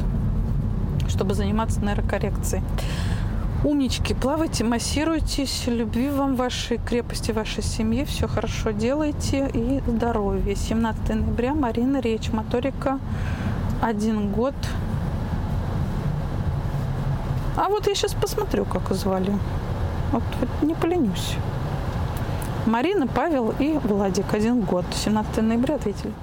чтобы 1.09 1.33
заниматься 1.33 1.81
нейрокоррекцией. 1.81 2.63
Умнички, 3.63 4.15
плавайте, 4.15 4.63
массируйтесь, 4.63 5.67
любви 5.67 6.09
вам 6.09 6.35
вашей 6.35 6.79
крепости, 6.79 7.31
вашей 7.31 7.61
семье, 7.61 8.05
все 8.05 8.27
хорошо 8.27 8.71
делайте 8.71 9.51
и 9.53 9.83
здоровья. 9.85 10.55
17 10.55 11.09
ноября, 11.09 11.53
Марина 11.53 11.99
Речь, 11.99 12.31
моторика, 12.31 12.99
один 13.79 14.31
год. 14.31 14.55
А 17.55 17.69
вот 17.69 17.85
я 17.85 17.93
сейчас 17.93 18.15
посмотрю, 18.15 18.65
как 18.65 18.91
звали. 18.95 19.31
Вот, 20.11 20.23
вот 20.39 20.49
не 20.63 20.73
поленюсь. 20.73 21.35
Марина, 22.65 23.05
Павел 23.05 23.53
и 23.59 23.77
Владик, 23.83 24.33
один 24.33 24.61
год. 24.61 24.85
17 24.91 25.37
ноября 25.43 25.75
ответили. 25.75 26.13